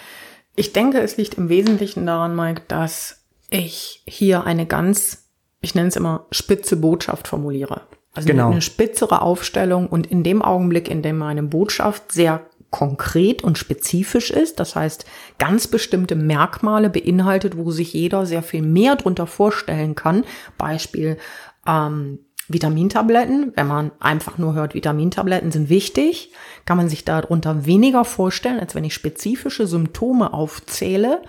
Ich 0.55 0.73
denke, 0.73 1.01
es 1.01 1.17
liegt 1.17 1.35
im 1.35 1.49
Wesentlichen 1.49 2.07
daran, 2.07 2.37
Mike, 2.37 2.63
dass 2.69 3.27
ich 3.51 4.05
hier 4.07 4.45
eine 4.45 4.67
ganz, 4.67 5.29
ich 5.61 5.75
nenne 5.75 5.89
es 5.89 5.97
immer 5.97 6.29
spitze 6.31 6.77
Botschaft 6.77 7.27
formuliere. 7.27 7.89
Also 8.19 8.27
Genau. 8.27 8.51
eine 8.51 8.61
spitzere 8.63 9.23
Aufstellung 9.23 9.87
und 9.87 10.09
in 10.09 10.25
dem 10.25 10.43
Augenblick, 10.43 10.89
in 10.89 11.03
dem 11.03 11.19
meine 11.19 11.45
Botschaft 11.45 12.11
sehr 12.11 12.41
konkret 12.71 13.45
und 13.45 13.57
spezifisch 13.57 14.33
ist, 14.33 14.59
das 14.59 14.75
heißt 14.75 15.07
ganz 15.39 15.69
bestimmte 15.69 16.17
Merkmale 16.17 16.91
beinhaltet, 16.91 17.57
wo 17.57 17.71
sich 17.71 17.93
jeder 17.93 18.27
sehr 18.27 18.43
viel 18.43 18.63
mehr 18.63 18.97
drunter 18.97 19.29
vorstellen 19.29 19.95
kann. 19.95 20.25
Beispiel 20.59 21.17
ähm, 21.65 22.19
Vitamintabletten, 22.49 23.53
wenn 23.55 23.69
man 23.69 23.93
einfach 24.01 24.37
nur 24.37 24.55
hört, 24.55 24.75
Vitamintabletten 24.75 25.53
sind 25.53 25.69
wichtig, 25.69 26.33
kann 26.65 26.77
man 26.77 26.89
sich 26.89 27.05
darunter 27.05 27.67
weniger 27.67 28.05
vorstellen, 28.05 28.59
als 28.59 28.75
wenn 28.75 28.85
ich 28.85 28.95
spezifische 28.95 29.69
Symptome 29.69 30.33
aufzähle, 30.35 31.23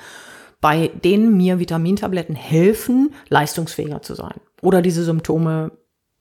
bei 0.59 0.89
denen 1.03 1.37
mir 1.37 1.59
Vitamintabletten 1.59 2.35
helfen, 2.35 3.13
leistungsfähiger 3.29 4.01
zu 4.01 4.15
sein 4.15 4.41
oder 4.63 4.81
diese 4.81 5.03
Symptome 5.03 5.71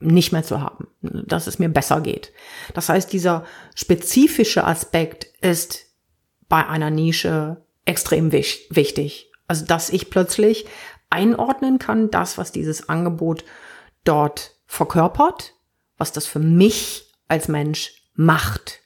nicht 0.00 0.32
mehr 0.32 0.44
zu 0.44 0.61
haben, 0.61 0.88
dass 1.02 1.46
es 1.46 1.58
mir 1.58 1.68
besser 1.68 2.00
geht. 2.00 2.32
Das 2.74 2.88
heißt, 2.88 3.12
dieser 3.12 3.44
spezifische 3.74 4.64
Aspekt 4.64 5.24
ist 5.40 5.87
bei 6.48 6.66
einer 6.66 6.90
Nische 6.90 7.64
extrem 7.84 8.32
wich 8.32 8.68
wichtig. 8.70 9.30
Also, 9.48 9.64
dass 9.64 9.90
ich 9.90 10.11
plötzlich 10.11 10.66
einordnen 11.11 11.78
kann, 11.78 12.11
das, 12.11 12.38
was 12.38 12.52
dieses 12.52 12.88
Angebot 12.88 13.44
dort 14.04 14.56
verkörpert, 14.66 15.54
was 15.96 16.12
das 16.12 16.26
für 16.26 16.38
mich 16.38 17.12
als 17.28 17.48
Mensch 17.48 18.02
macht. 18.14 18.80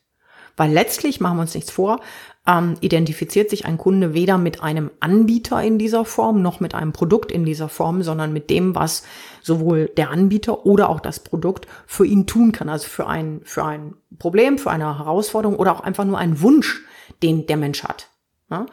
Weil 0.57 0.73
letztlich, 0.73 1.21
machen 1.21 1.39
wir 1.39 1.43
uns 1.43 1.55
nichts 1.55 1.71
vor, 1.71 2.01
ähm, 2.47 2.75
identifiziert 2.81 3.51
sich 3.51 3.67
ein 3.67 3.79
Kunde 3.79 4.15
weder 4.15 4.37
mit 4.37 4.63
einem 4.63 4.91
Anbieter 4.99 5.63
in 5.63 5.79
dieser 5.79 6.05
Form 6.05 6.43
noch 6.43 6.59
mit 6.59 6.75
einem 6.75 6.93
Produkt 6.93 7.31
in 7.31 7.45
dieser 7.45 7.69
Form, 7.69 8.03
sondern 8.03 8.33
mit 8.33 8.51
dem, 8.51 8.75
was 8.75 9.05
sowohl 9.43 9.87
der 9.97 10.11
Anbieter 10.11 10.67
oder 10.67 10.89
auch 10.89 10.99
das 10.99 11.21
Produkt 11.21 11.69
für 11.87 12.05
ihn 12.05 12.27
tun 12.27 12.51
kann. 12.51 12.69
Also 12.69 12.89
für 12.89 13.07
ein, 13.07 13.43
für 13.45 13.65
ein 13.65 13.95
Problem, 14.19 14.59
für 14.59 14.71
eine 14.71 14.99
Herausforderung 14.99 15.57
oder 15.57 15.73
auch 15.73 15.81
einfach 15.81 16.05
nur 16.05 16.19
einen 16.19 16.41
Wunsch, 16.41 16.83
den 17.23 17.47
der 17.47 17.57
Mensch 17.57 17.85
hat. 17.85 18.09
Ja? 18.51 18.67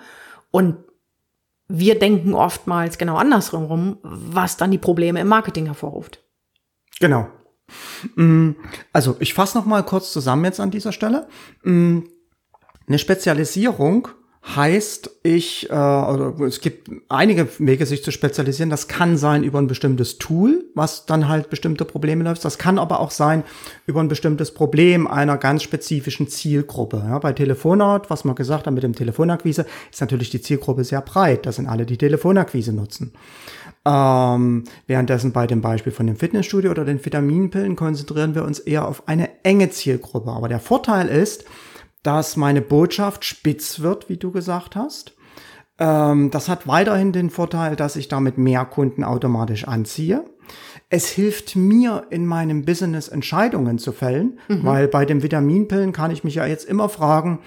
Und 0.49 0.77
wir 1.67 1.99
denken 1.99 2.33
oftmals 2.33 2.97
genau 2.97 3.17
andersrum, 3.17 3.99
was 4.01 4.57
dann 4.57 4.71
die 4.71 4.79
Probleme 4.79 5.21
im 5.21 5.27
Marketing 5.27 5.67
hervorruft. 5.67 6.23
Genau. 6.99 7.27
Mm, 8.15 8.51
also 8.91 9.15
ich 9.19 9.35
fasse 9.35 9.55
noch 9.55 9.65
mal 9.65 9.83
kurz 9.83 10.11
zusammen 10.11 10.45
jetzt 10.45 10.59
an 10.59 10.71
dieser 10.71 10.91
Stelle. 10.91 11.27
Eine 12.89 12.97
Spezialisierung 12.97 14.07
heißt, 14.55 15.11
ich, 15.21 15.69
äh, 15.69 15.73
oder 15.73 16.33
es 16.39 16.59
gibt 16.59 16.89
einige 17.07 17.47
Wege, 17.59 17.85
sich 17.85 18.03
zu 18.03 18.09
spezialisieren. 18.09 18.71
Das 18.71 18.87
kann 18.87 19.15
sein 19.15 19.43
über 19.43 19.59
ein 19.59 19.67
bestimmtes 19.67 20.17
Tool, 20.17 20.65
was 20.73 21.05
dann 21.05 21.27
halt 21.27 21.51
bestimmte 21.51 21.85
Probleme 21.85 22.23
löst. 22.23 22.45
Das 22.45 22.57
kann 22.57 22.79
aber 22.79 22.99
auch 22.99 23.11
sein 23.11 23.43
über 23.85 23.99
ein 23.99 24.07
bestimmtes 24.07 24.55
Problem 24.55 25.05
einer 25.05 25.37
ganz 25.37 25.61
spezifischen 25.61 26.29
Zielgruppe. 26.29 27.03
Ja, 27.05 27.19
bei 27.19 27.31
Telefonart, 27.31 28.09
was 28.09 28.25
man 28.25 28.33
gesagt 28.33 28.65
hat 28.65 28.73
mit 28.73 28.81
dem 28.81 28.95
Telefonakquise, 28.95 29.67
ist 29.91 30.01
natürlich 30.01 30.31
die 30.31 30.41
Zielgruppe 30.41 30.83
sehr 30.83 31.01
breit. 31.01 31.45
Das 31.45 31.57
sind 31.57 31.67
alle, 31.67 31.85
die 31.85 31.97
Telefonakquise 31.97 32.73
nutzen. 32.73 33.13
Ähm, 33.85 34.63
währenddessen 34.87 35.31
bei 35.31 35.45
dem 35.45 35.61
Beispiel 35.61 35.91
von 35.91 36.07
dem 36.07 36.15
Fitnessstudio 36.15 36.71
oder 36.71 36.85
den 36.85 37.05
Vitaminpillen 37.05 37.75
konzentrieren 37.75 38.33
wir 38.33 38.45
uns 38.45 38.57
eher 38.57 38.87
auf 38.87 39.07
eine 39.07 39.29
enge 39.43 39.69
Zielgruppe. 39.69 40.31
Aber 40.31 40.49
der 40.49 40.59
Vorteil 40.59 41.07
ist, 41.07 41.45
dass 42.03 42.37
meine 42.37 42.61
Botschaft 42.61 43.25
spitz 43.25 43.79
wird, 43.79 44.09
wie 44.09 44.17
du 44.17 44.31
gesagt 44.31 44.75
hast. 44.75 45.13
Ähm, 45.79 46.29
das 46.31 46.49
hat 46.49 46.67
weiterhin 46.67 47.11
den 47.11 47.29
Vorteil, 47.29 47.75
dass 47.75 47.95
ich 47.95 48.07
damit 48.07 48.37
mehr 48.37 48.65
Kunden 48.65 49.03
automatisch 49.03 49.67
anziehe. 49.67 50.23
Es 50.89 51.09
hilft 51.09 51.55
mir 51.55 52.07
in 52.09 52.25
meinem 52.25 52.65
Business 52.65 53.07
Entscheidungen 53.07 53.77
zu 53.77 53.91
fällen, 53.91 54.39
mhm. 54.47 54.63
weil 54.63 54.87
bei 54.87 55.05
den 55.05 55.21
Vitaminpillen 55.21 55.93
kann 55.93 56.11
ich 56.11 56.23
mich 56.23 56.35
ja 56.35 56.45
jetzt 56.45 56.67
immer 56.67 56.89
fragen, 56.89 57.39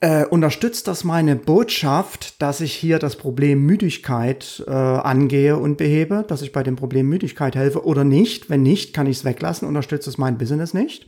äh, 0.00 0.26
unterstützt 0.26 0.88
das 0.88 1.04
meine 1.04 1.36
Botschaft, 1.36 2.42
dass 2.42 2.60
ich 2.60 2.74
hier 2.74 2.98
das 2.98 3.14
Problem 3.16 3.64
Müdigkeit 3.64 4.62
äh, 4.66 4.70
angehe 4.70 5.56
und 5.56 5.78
behebe, 5.78 6.24
dass 6.26 6.42
ich 6.42 6.50
bei 6.50 6.64
dem 6.64 6.74
Problem 6.74 7.08
Müdigkeit 7.08 7.54
helfe 7.54 7.86
oder 7.86 8.02
nicht? 8.02 8.50
Wenn 8.50 8.62
nicht, 8.62 8.94
kann 8.94 9.06
ich 9.06 9.18
es 9.18 9.24
weglassen, 9.24 9.68
unterstützt 9.68 10.08
es 10.08 10.18
mein 10.18 10.38
Business 10.38 10.74
nicht. 10.74 11.06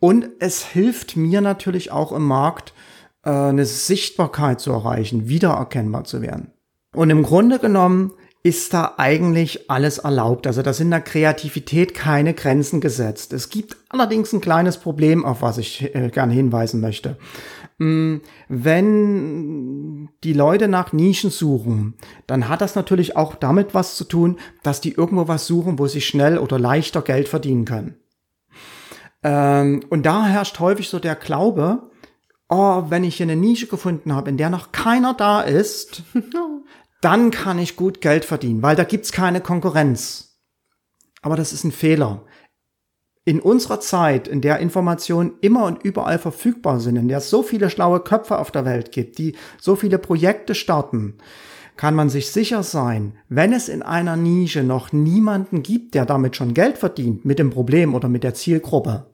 Und 0.00 0.28
es 0.38 0.64
hilft 0.64 1.16
mir 1.16 1.40
natürlich 1.40 1.90
auch 1.92 2.12
im 2.12 2.24
Markt, 2.24 2.72
äh, 3.24 3.30
eine 3.30 3.66
Sichtbarkeit 3.66 4.60
zu 4.60 4.72
erreichen, 4.72 5.28
wiedererkennbar 5.28 6.04
zu 6.04 6.22
werden. 6.22 6.52
Und 6.94 7.10
im 7.10 7.22
Grunde 7.22 7.58
genommen 7.58 8.12
ist 8.42 8.72
da 8.72 8.94
eigentlich 8.96 9.70
alles 9.70 9.98
erlaubt. 9.98 10.46
Also 10.46 10.62
da 10.62 10.72
sind 10.72 10.90
der 10.90 11.00
Kreativität 11.00 11.92
keine 11.92 12.34
Grenzen 12.34 12.80
gesetzt. 12.80 13.32
Es 13.32 13.50
gibt 13.50 13.76
allerdings 13.88 14.32
ein 14.32 14.40
kleines 14.40 14.78
Problem, 14.78 15.24
auf 15.24 15.42
was 15.42 15.58
ich 15.58 15.94
äh, 15.94 16.08
gerne 16.08 16.32
hinweisen 16.32 16.80
möchte. 16.80 17.18
Mm, 17.78 18.18
wenn 18.48 20.08
die 20.24 20.32
Leute 20.32 20.68
nach 20.68 20.92
Nischen 20.92 21.30
suchen, 21.30 21.94
dann 22.26 22.48
hat 22.48 22.60
das 22.60 22.74
natürlich 22.74 23.16
auch 23.16 23.34
damit 23.34 23.74
was 23.74 23.96
zu 23.96 24.04
tun, 24.04 24.38
dass 24.62 24.80
die 24.80 24.92
irgendwo 24.92 25.28
was 25.28 25.46
suchen, 25.46 25.78
wo 25.78 25.86
sie 25.86 26.00
schnell 26.00 26.38
oder 26.38 26.58
leichter 26.58 27.02
Geld 27.02 27.28
verdienen 27.28 27.64
können. 27.64 27.96
Ähm, 29.22 29.82
und 29.90 30.06
da 30.06 30.26
herrscht 30.26 30.58
häufig 30.60 30.88
so 30.88 30.98
der 30.98 31.16
Glaube, 31.16 31.90
oh, 32.48 32.84
wenn 32.88 33.04
ich 33.04 33.16
hier 33.16 33.24
eine 33.24 33.36
Nische 33.36 33.66
gefunden 33.66 34.14
habe, 34.14 34.30
in 34.30 34.36
der 34.36 34.50
noch 34.50 34.72
keiner 34.72 35.14
da 35.14 35.40
ist, 35.40 36.02
dann 37.00 37.30
kann 37.30 37.58
ich 37.58 37.76
gut 37.76 38.00
Geld 38.00 38.24
verdienen, 38.24 38.62
weil 38.62 38.76
da 38.76 38.84
gibt's 38.84 39.12
keine 39.12 39.40
Konkurrenz. 39.40 40.40
Aber 41.22 41.36
das 41.36 41.52
ist 41.52 41.64
ein 41.64 41.72
Fehler. 41.72 42.24
In 43.24 43.40
unserer 43.40 43.80
Zeit, 43.80 44.26
in 44.26 44.40
der 44.40 44.58
Informationen 44.58 45.32
immer 45.42 45.64
und 45.64 45.82
überall 45.82 46.18
verfügbar 46.18 46.80
sind, 46.80 46.96
in 46.96 47.08
der 47.08 47.18
es 47.18 47.28
so 47.28 47.42
viele 47.42 47.68
schlaue 47.68 48.00
Köpfe 48.00 48.38
auf 48.38 48.50
der 48.50 48.64
Welt 48.64 48.90
gibt, 48.90 49.18
die 49.18 49.36
so 49.60 49.76
viele 49.76 49.98
Projekte 49.98 50.54
starten, 50.54 51.18
kann 51.78 51.94
man 51.94 52.10
sich 52.10 52.32
sicher 52.32 52.64
sein, 52.64 53.14
wenn 53.28 53.52
es 53.52 53.68
in 53.68 53.82
einer 53.82 54.16
Nische 54.16 54.64
noch 54.64 54.92
niemanden 54.92 55.62
gibt, 55.62 55.94
der 55.94 56.06
damit 56.06 56.34
schon 56.34 56.52
Geld 56.52 56.76
verdient, 56.76 57.24
mit 57.24 57.38
dem 57.38 57.50
Problem 57.50 57.94
oder 57.94 58.08
mit 58.08 58.24
der 58.24 58.34
Zielgruppe, 58.34 59.06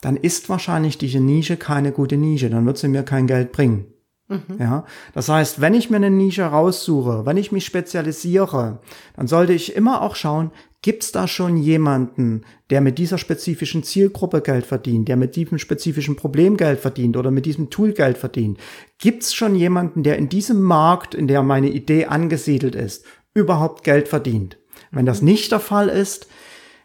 dann 0.00 0.16
ist 0.16 0.48
wahrscheinlich 0.48 0.96
diese 0.96 1.18
Nische 1.18 1.56
keine 1.56 1.90
gute 1.90 2.16
Nische, 2.16 2.50
dann 2.50 2.66
wird 2.66 2.78
sie 2.78 2.86
mir 2.86 3.02
kein 3.02 3.26
Geld 3.26 3.50
bringen. 3.50 3.86
Mhm. 4.28 4.58
Ja, 4.60 4.84
das 5.12 5.28
heißt, 5.28 5.60
wenn 5.60 5.74
ich 5.74 5.90
mir 5.90 5.96
eine 5.96 6.10
Nische 6.10 6.44
raussuche, 6.44 7.26
wenn 7.26 7.36
ich 7.36 7.50
mich 7.50 7.66
spezialisiere, 7.66 8.78
dann 9.16 9.26
sollte 9.26 9.52
ich 9.52 9.74
immer 9.74 10.02
auch 10.02 10.14
schauen, 10.14 10.52
gibt 10.82 11.02
es 11.02 11.12
da 11.12 11.26
schon 11.26 11.56
jemanden, 11.56 12.44
der 12.70 12.80
mit 12.80 12.98
dieser 12.98 13.18
spezifischen 13.18 13.82
Zielgruppe 13.82 14.40
Geld 14.40 14.66
verdient, 14.66 15.08
der 15.08 15.16
mit 15.16 15.36
diesem 15.36 15.58
spezifischen 15.58 16.16
Problem 16.16 16.56
Geld 16.56 16.80
verdient 16.80 17.16
oder 17.16 17.30
mit 17.30 17.46
diesem 17.46 17.70
Tool 17.70 17.92
Geld 17.92 18.18
verdient? 18.18 18.58
Gibt 18.98 19.22
es 19.22 19.34
schon 19.34 19.54
jemanden, 19.54 20.02
der 20.02 20.16
in 20.16 20.28
diesem 20.28 20.62
Markt, 20.62 21.14
in 21.14 21.28
der 21.28 21.42
meine 21.42 21.70
Idee 21.70 22.06
angesiedelt 22.06 22.74
ist, 22.74 23.04
überhaupt 23.34 23.84
Geld 23.84 24.08
verdient? 24.08 24.58
Wenn 24.90 25.06
das 25.06 25.22
mhm. 25.22 25.28
nicht 25.28 25.52
der 25.52 25.60
Fall 25.60 25.88
ist, 25.88 26.28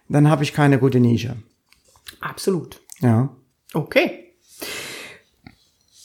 dann 0.10 0.30
habe 0.30 0.44
ich 0.44 0.54
keine 0.54 0.80
gute 0.80 1.00
Nische. 1.00 1.38
Absolut. 2.20 2.82
Ja. 3.00 3.36
Okay. 3.74 4.36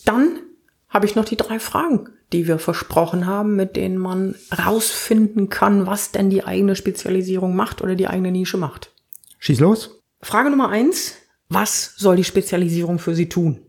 Dann 0.05 0.41
habe 0.89 1.07
ich 1.07 1.15
noch 1.15 1.25
die 1.25 1.37
drei 1.37 1.59
Fragen, 1.59 2.09
die 2.33 2.49
wir 2.49 2.59
versprochen 2.59 3.27
haben, 3.27 3.57
mit 3.57 3.77
denen 3.77 3.99
man 3.99 4.35
rausfinden 4.57 5.49
kann, 5.49 5.87
was 5.87 6.13
denn 6.13 6.31
die 6.31 6.45
eigene 6.45 6.77
Spezialisierung 6.77 7.55
macht 7.55 7.83
oder 7.83 7.95
die 7.95 8.09
eigene 8.09 8.33
Nische 8.33 8.57
macht. 8.57 8.93
Schieß 9.39 9.61
los. 9.61 10.03
Frage 10.21 10.51
Nummer 10.51 10.69
eins. 10.69 11.15
Was 11.49 11.95
soll 11.97 12.17
die 12.17 12.25
Spezialisierung 12.25 12.99
für 12.99 13.15
Sie 13.15 13.29
tun? 13.29 13.61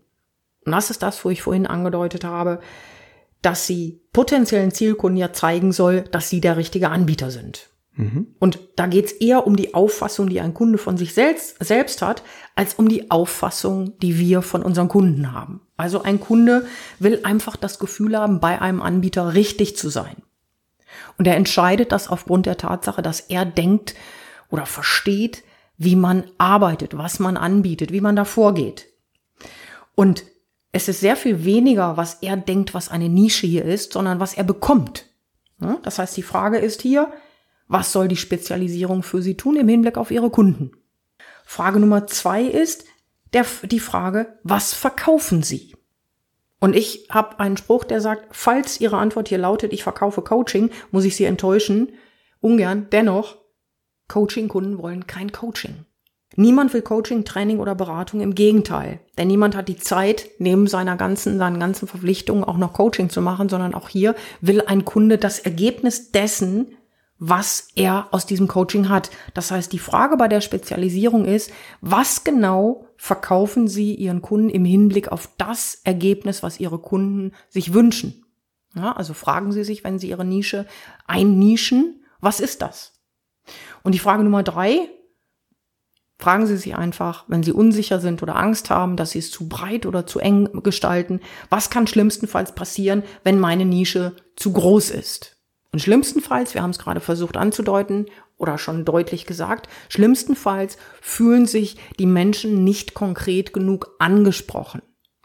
Und 0.64 0.72
das 0.72 0.90
ist 0.90 1.02
das, 1.02 1.24
wo 1.24 1.30
ich 1.30 1.42
vorhin 1.42 1.66
angedeutet 1.66 2.24
habe, 2.24 2.60
dass 3.42 3.66
sie 3.66 4.02
potenziellen 4.12 4.72
Zielkunden 4.72 5.16
ja 5.16 5.32
zeigen 5.32 5.72
soll, 5.72 6.02
dass 6.02 6.28
sie 6.28 6.40
der 6.40 6.56
richtige 6.56 6.90
Anbieter 6.90 7.30
sind. 7.30 7.70
Mhm. 7.94 8.34
Und 8.38 8.58
da 8.76 8.86
geht's 8.86 9.12
eher 9.12 9.46
um 9.46 9.56
die 9.56 9.74
Auffassung, 9.74 10.28
die 10.28 10.40
ein 10.40 10.54
Kunde 10.54 10.78
von 10.78 10.96
sich 10.96 11.14
selbst, 11.14 11.56
selbst 11.64 12.02
hat, 12.02 12.22
als 12.54 12.74
um 12.74 12.88
die 12.88 13.10
Auffassung, 13.10 13.98
die 14.00 14.18
wir 14.18 14.42
von 14.42 14.62
unseren 14.62 14.88
Kunden 14.88 15.32
haben. 15.32 15.60
Also 15.78 16.02
ein 16.02 16.20
Kunde 16.20 16.66
will 16.98 17.20
einfach 17.22 17.56
das 17.56 17.78
Gefühl 17.78 18.18
haben, 18.18 18.40
bei 18.40 18.60
einem 18.60 18.82
Anbieter 18.82 19.32
richtig 19.34 19.76
zu 19.76 19.88
sein. 19.88 20.16
Und 21.16 21.26
er 21.26 21.36
entscheidet 21.36 21.92
das 21.92 22.08
aufgrund 22.08 22.46
der 22.46 22.58
Tatsache, 22.58 23.00
dass 23.00 23.20
er 23.20 23.46
denkt 23.46 23.94
oder 24.50 24.66
versteht, 24.66 25.44
wie 25.76 25.94
man 25.94 26.24
arbeitet, 26.36 26.98
was 26.98 27.20
man 27.20 27.36
anbietet, 27.36 27.92
wie 27.92 28.00
man 28.00 28.16
da 28.16 28.24
vorgeht. 28.24 28.86
Und 29.94 30.24
es 30.72 30.88
ist 30.88 31.00
sehr 31.00 31.16
viel 31.16 31.44
weniger, 31.44 31.96
was 31.96 32.14
er 32.22 32.36
denkt, 32.36 32.74
was 32.74 32.90
eine 32.90 33.08
Nische 33.08 33.46
hier 33.46 33.64
ist, 33.64 33.92
sondern 33.92 34.20
was 34.20 34.34
er 34.34 34.44
bekommt. 34.44 35.06
Das 35.82 35.98
heißt, 35.98 36.16
die 36.16 36.22
Frage 36.22 36.58
ist 36.58 36.82
hier, 36.82 37.12
was 37.68 37.92
soll 37.92 38.08
die 38.08 38.16
Spezialisierung 38.16 39.02
für 39.02 39.22
Sie 39.22 39.36
tun 39.36 39.56
im 39.56 39.68
Hinblick 39.68 39.96
auf 39.96 40.10
Ihre 40.10 40.30
Kunden? 40.30 40.72
Frage 41.44 41.78
Nummer 41.78 42.06
zwei 42.06 42.42
ist 42.42 42.84
der, 43.32 43.44
die 43.62 43.80
Frage, 43.80 44.38
was 44.42 44.74
verkaufen 44.74 45.42
Sie? 45.42 45.74
Und 46.60 46.74
ich 46.74 47.08
habe 47.10 47.38
einen 47.40 47.56
Spruch, 47.56 47.84
der 47.84 48.00
sagt, 48.00 48.28
falls 48.32 48.80
Ihre 48.80 48.98
Antwort 48.98 49.28
hier 49.28 49.38
lautet, 49.38 49.72
ich 49.72 49.82
verkaufe 49.82 50.22
Coaching, 50.22 50.70
muss 50.90 51.04
ich 51.04 51.14
Sie 51.14 51.24
enttäuschen. 51.24 51.92
Ungern. 52.40 52.88
Dennoch, 52.90 53.36
Coaching-Kunden 54.08 54.78
wollen 54.78 55.06
kein 55.06 55.30
Coaching. 55.32 55.84
Niemand 56.36 56.72
will 56.72 56.82
Coaching, 56.82 57.24
Training 57.24 57.58
oder 57.58 57.74
Beratung, 57.74 58.20
im 58.20 58.34
Gegenteil. 58.34 59.00
Denn 59.16 59.28
niemand 59.28 59.56
hat 59.56 59.68
die 59.68 59.76
Zeit, 59.76 60.28
neben 60.38 60.66
seiner 60.66 60.96
ganzen, 60.96 61.38
seinen 61.38 61.58
ganzen 61.58 61.88
Verpflichtungen 61.88 62.44
auch 62.44 62.58
noch 62.58 62.74
Coaching 62.74 63.10
zu 63.10 63.20
machen, 63.20 63.48
sondern 63.48 63.74
auch 63.74 63.88
hier 63.88 64.14
will 64.40 64.62
ein 64.62 64.84
Kunde 64.84 65.18
das 65.18 65.40
Ergebnis 65.40 66.12
dessen, 66.12 66.76
was 67.18 67.68
er 67.74 68.08
aus 68.12 68.26
diesem 68.26 68.46
Coaching 68.46 68.88
hat. 68.88 69.10
Das 69.34 69.50
heißt, 69.50 69.72
die 69.72 69.78
Frage 69.78 70.16
bei 70.16 70.28
der 70.28 70.40
Spezialisierung 70.40 71.24
ist, 71.24 71.50
was 71.80 72.24
genau 72.24 72.86
verkaufen 72.96 73.68
Sie 73.68 73.94
Ihren 73.94 74.22
Kunden 74.22 74.50
im 74.50 74.64
Hinblick 74.64 75.10
auf 75.10 75.28
das 75.36 75.80
Ergebnis, 75.84 76.42
was 76.42 76.60
Ihre 76.60 76.78
Kunden 76.78 77.32
sich 77.48 77.74
wünschen? 77.74 78.24
Ja, 78.74 78.92
also 78.92 79.14
fragen 79.14 79.52
Sie 79.52 79.64
sich, 79.64 79.82
wenn 79.82 79.98
Sie 79.98 80.10
Ihre 80.10 80.24
Nische 80.24 80.66
einnischen, 81.06 82.04
was 82.20 82.40
ist 82.40 82.62
das? 82.62 82.92
Und 83.82 83.94
die 83.94 83.98
Frage 83.98 84.22
Nummer 84.22 84.42
drei, 84.42 84.88
fragen 86.18 86.46
Sie 86.46 86.56
sich 86.56 86.76
einfach, 86.76 87.24
wenn 87.28 87.42
Sie 87.42 87.52
unsicher 87.52 88.00
sind 88.00 88.22
oder 88.22 88.36
Angst 88.36 88.70
haben, 88.70 88.96
dass 88.96 89.10
Sie 89.12 89.20
es 89.20 89.30
zu 89.30 89.48
breit 89.48 89.86
oder 89.86 90.06
zu 90.06 90.20
eng 90.20 90.62
gestalten, 90.62 91.20
was 91.48 91.70
kann 91.70 91.86
schlimmstenfalls 91.86 92.54
passieren, 92.54 93.02
wenn 93.24 93.40
meine 93.40 93.64
Nische 93.64 94.14
zu 94.36 94.52
groß 94.52 94.90
ist? 94.90 95.37
Und 95.72 95.80
schlimmstenfalls, 95.80 96.54
wir 96.54 96.62
haben 96.62 96.70
es 96.70 96.78
gerade 96.78 97.00
versucht 97.00 97.36
anzudeuten 97.36 98.06
oder 98.36 98.56
schon 98.56 98.84
deutlich 98.84 99.26
gesagt, 99.26 99.68
schlimmstenfalls 99.88 100.78
fühlen 101.00 101.46
sich 101.46 101.76
die 101.98 102.06
Menschen 102.06 102.64
nicht 102.64 102.94
konkret 102.94 103.52
genug 103.52 103.94
angesprochen 103.98 104.82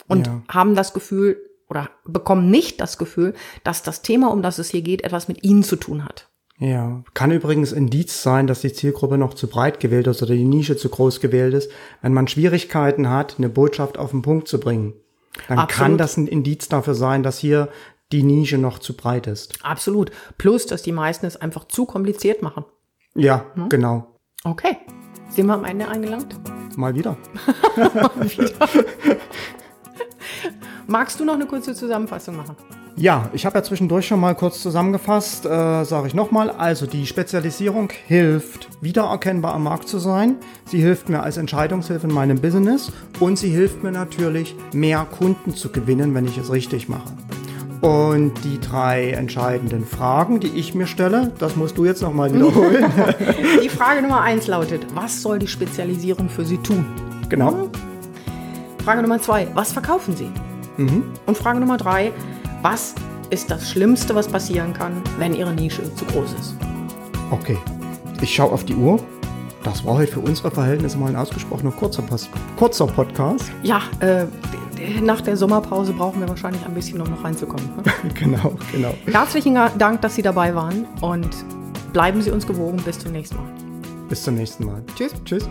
und 0.07 0.27
Ja. 0.27 0.41
haben 0.49 0.75
das 0.75 0.93
Gefühl 0.93 1.37
oder 1.69 1.89
bekommen 2.05 2.51
nicht 2.51 2.81
das 2.81 2.97
Gefühl, 2.97 3.33
dass 3.63 3.83
das 3.83 4.01
Thema, 4.01 4.31
um 4.31 4.41
das 4.41 4.57
es 4.59 4.69
hier 4.69 4.81
geht, 4.81 5.03
etwas 5.03 5.27
mit 5.27 5.43
ihnen 5.43 5.63
zu 5.63 5.75
tun 5.77 6.03
hat. 6.03 6.29
Ja, 6.59 7.03
kann 7.13 7.31
übrigens 7.31 7.71
Indiz 7.71 8.21
sein, 8.21 8.45
dass 8.45 8.61
die 8.61 8.73
Zielgruppe 8.73 9.17
noch 9.17 9.33
zu 9.33 9.47
breit 9.47 9.79
gewählt 9.79 10.07
ist 10.07 10.21
oder 10.21 10.33
die 10.35 10.45
Nische 10.45 10.77
zu 10.77 10.89
groß 10.89 11.19
gewählt 11.19 11.53
ist, 11.53 11.71
wenn 12.01 12.13
man 12.13 12.27
Schwierigkeiten 12.27 13.09
hat, 13.09 13.35
eine 13.37 13.49
Botschaft 13.49 13.97
auf 13.97 14.11
den 14.11 14.21
Punkt 14.21 14.47
zu 14.47 14.59
bringen. 14.59 14.93
Dann 15.47 15.57
Absolut. 15.57 15.69
kann 15.89 15.97
das 15.97 16.15
ein 16.15 16.27
Indiz 16.27 16.69
dafür 16.69 16.93
sein, 16.93 17.23
dass 17.23 17.39
hier 17.39 17.69
die 18.11 18.23
Nische 18.23 18.57
noch 18.57 18.79
zu 18.79 18.95
breit 18.95 19.27
ist. 19.27 19.57
Absolut. 19.63 20.11
Plus, 20.37 20.65
dass 20.65 20.81
die 20.83 20.91
meisten 20.91 21.25
es 21.25 21.35
einfach 21.37 21.65
zu 21.65 21.85
kompliziert 21.85 22.41
machen. 22.41 22.65
Ja, 23.15 23.45
Hm? 23.55 23.69
genau. 23.69 24.07
Okay. 24.43 24.77
Sind 25.29 25.47
wir 25.47 25.53
am 25.53 25.65
Ende 25.65 25.87
angelangt? 25.87 26.35
Mal 26.77 26.93
wieder. 26.95 27.17
Magst 30.87 31.19
du 31.19 31.25
noch 31.25 31.33
eine 31.35 31.45
kurze 31.45 31.73
Zusammenfassung 31.73 32.35
machen? 32.35 32.55
Ja, 32.95 33.29
ich 33.33 33.45
habe 33.47 33.57
ja 33.57 33.63
zwischendurch 33.63 34.05
schon 34.05 34.19
mal 34.19 34.35
kurz 34.35 34.61
zusammengefasst, 34.61 35.45
äh, 35.45 35.83
sage 35.83 36.07
ich 36.07 36.13
nochmal. 36.13 36.51
Also 36.51 36.85
die 36.85 37.07
Spezialisierung 37.07 37.89
hilft, 38.05 38.69
wiedererkennbar 38.81 39.55
am 39.55 39.63
Markt 39.63 39.87
zu 39.87 39.97
sein. 39.97 40.35
Sie 40.65 40.79
hilft 40.79 41.09
mir 41.09 41.23
als 41.23 41.37
Entscheidungshilfe 41.37 42.05
in 42.05 42.13
meinem 42.13 42.39
Business 42.39 42.91
und 43.19 43.39
sie 43.39 43.49
hilft 43.49 43.81
mir 43.81 43.91
natürlich, 43.91 44.55
mehr 44.73 45.05
Kunden 45.05 45.55
zu 45.55 45.71
gewinnen, 45.71 46.13
wenn 46.13 46.25
ich 46.25 46.37
es 46.37 46.51
richtig 46.51 46.87
mache. 46.89 47.11
Und 47.83 48.31
die 48.45 48.61
drei 48.61 49.11
entscheidenden 49.11 49.85
Fragen, 49.85 50.39
die 50.39 50.47
ich 50.47 50.73
mir 50.73 50.87
stelle, 50.87 51.33
das 51.37 51.57
musst 51.57 51.77
du 51.77 51.83
jetzt 51.83 52.01
nochmal 52.01 52.33
wiederholen. 52.33 52.85
Die 53.61 53.67
Frage 53.67 54.01
Nummer 54.01 54.21
eins 54.21 54.47
lautet, 54.47 54.85
was 54.95 55.21
soll 55.21 55.37
die 55.37 55.49
Spezialisierung 55.49 56.29
für 56.29 56.45
Sie 56.45 56.57
tun? 56.59 56.85
genau. 57.27 57.69
Frage 58.85 59.01
Nummer 59.01 59.19
zwei, 59.21 59.47
was 59.53 59.73
verkaufen 59.73 60.15
Sie? 60.15 60.29
Und 61.25 61.37
Frage 61.37 61.59
Nummer 61.59 61.75
drei, 61.75 62.13
was 62.61 62.95
ist 63.31 63.51
das 63.51 63.69
Schlimmste, 63.69 64.15
was 64.15 64.29
passieren 64.29 64.73
kann, 64.73 65.01
wenn 65.19 65.33
Ihre 65.33 65.51
Nische 65.53 65.83
zu 65.95 66.05
groß 66.05 66.33
ist? 66.39 66.55
Okay. 67.31 67.57
Ich 68.21 68.33
schaue 68.33 68.53
auf 68.53 68.63
die 68.63 68.75
Uhr. 68.75 68.97
Das 69.63 69.83
war 69.85 69.95
heute 69.95 70.13
für 70.13 70.19
unsere 70.21 70.51
Verhältnisse 70.51 70.97
mal 70.97 71.07
ein 71.07 71.15
ausgesprochener 71.17 71.71
kurzer, 71.71 72.03
kurzer 72.57 72.87
Podcast. 72.87 73.51
Ja, 73.61 73.81
äh, 73.99 74.25
nach 75.01 75.21
der 75.21 75.37
Sommerpause 75.37 75.93
brauchen 75.93 76.21
wir 76.21 76.29
wahrscheinlich 76.29 76.65
ein 76.65 76.73
bisschen, 76.73 77.01
um 77.01 77.09
noch 77.09 77.23
reinzukommen. 77.23 77.67
Ne? 77.77 78.11
genau, 78.19 78.55
genau. 78.71 78.93
Herzlichen 79.05 79.55
Dank, 79.77 80.01
dass 80.01 80.15
Sie 80.15 80.21
dabei 80.21 80.55
waren 80.55 80.85
und 81.01 81.29
bleiben 81.93 82.21
Sie 82.21 82.31
uns 82.31 82.45
gewogen. 82.45 82.81
Bis 82.83 82.99
zum 82.99 83.11
nächsten 83.11 83.37
Mal. 83.37 83.45
Bis 84.09 84.23
zum 84.23 84.35
nächsten 84.35 84.65
Mal. 84.65 84.83
Tschüss. 84.95 85.13
Tschüss. 85.25 85.47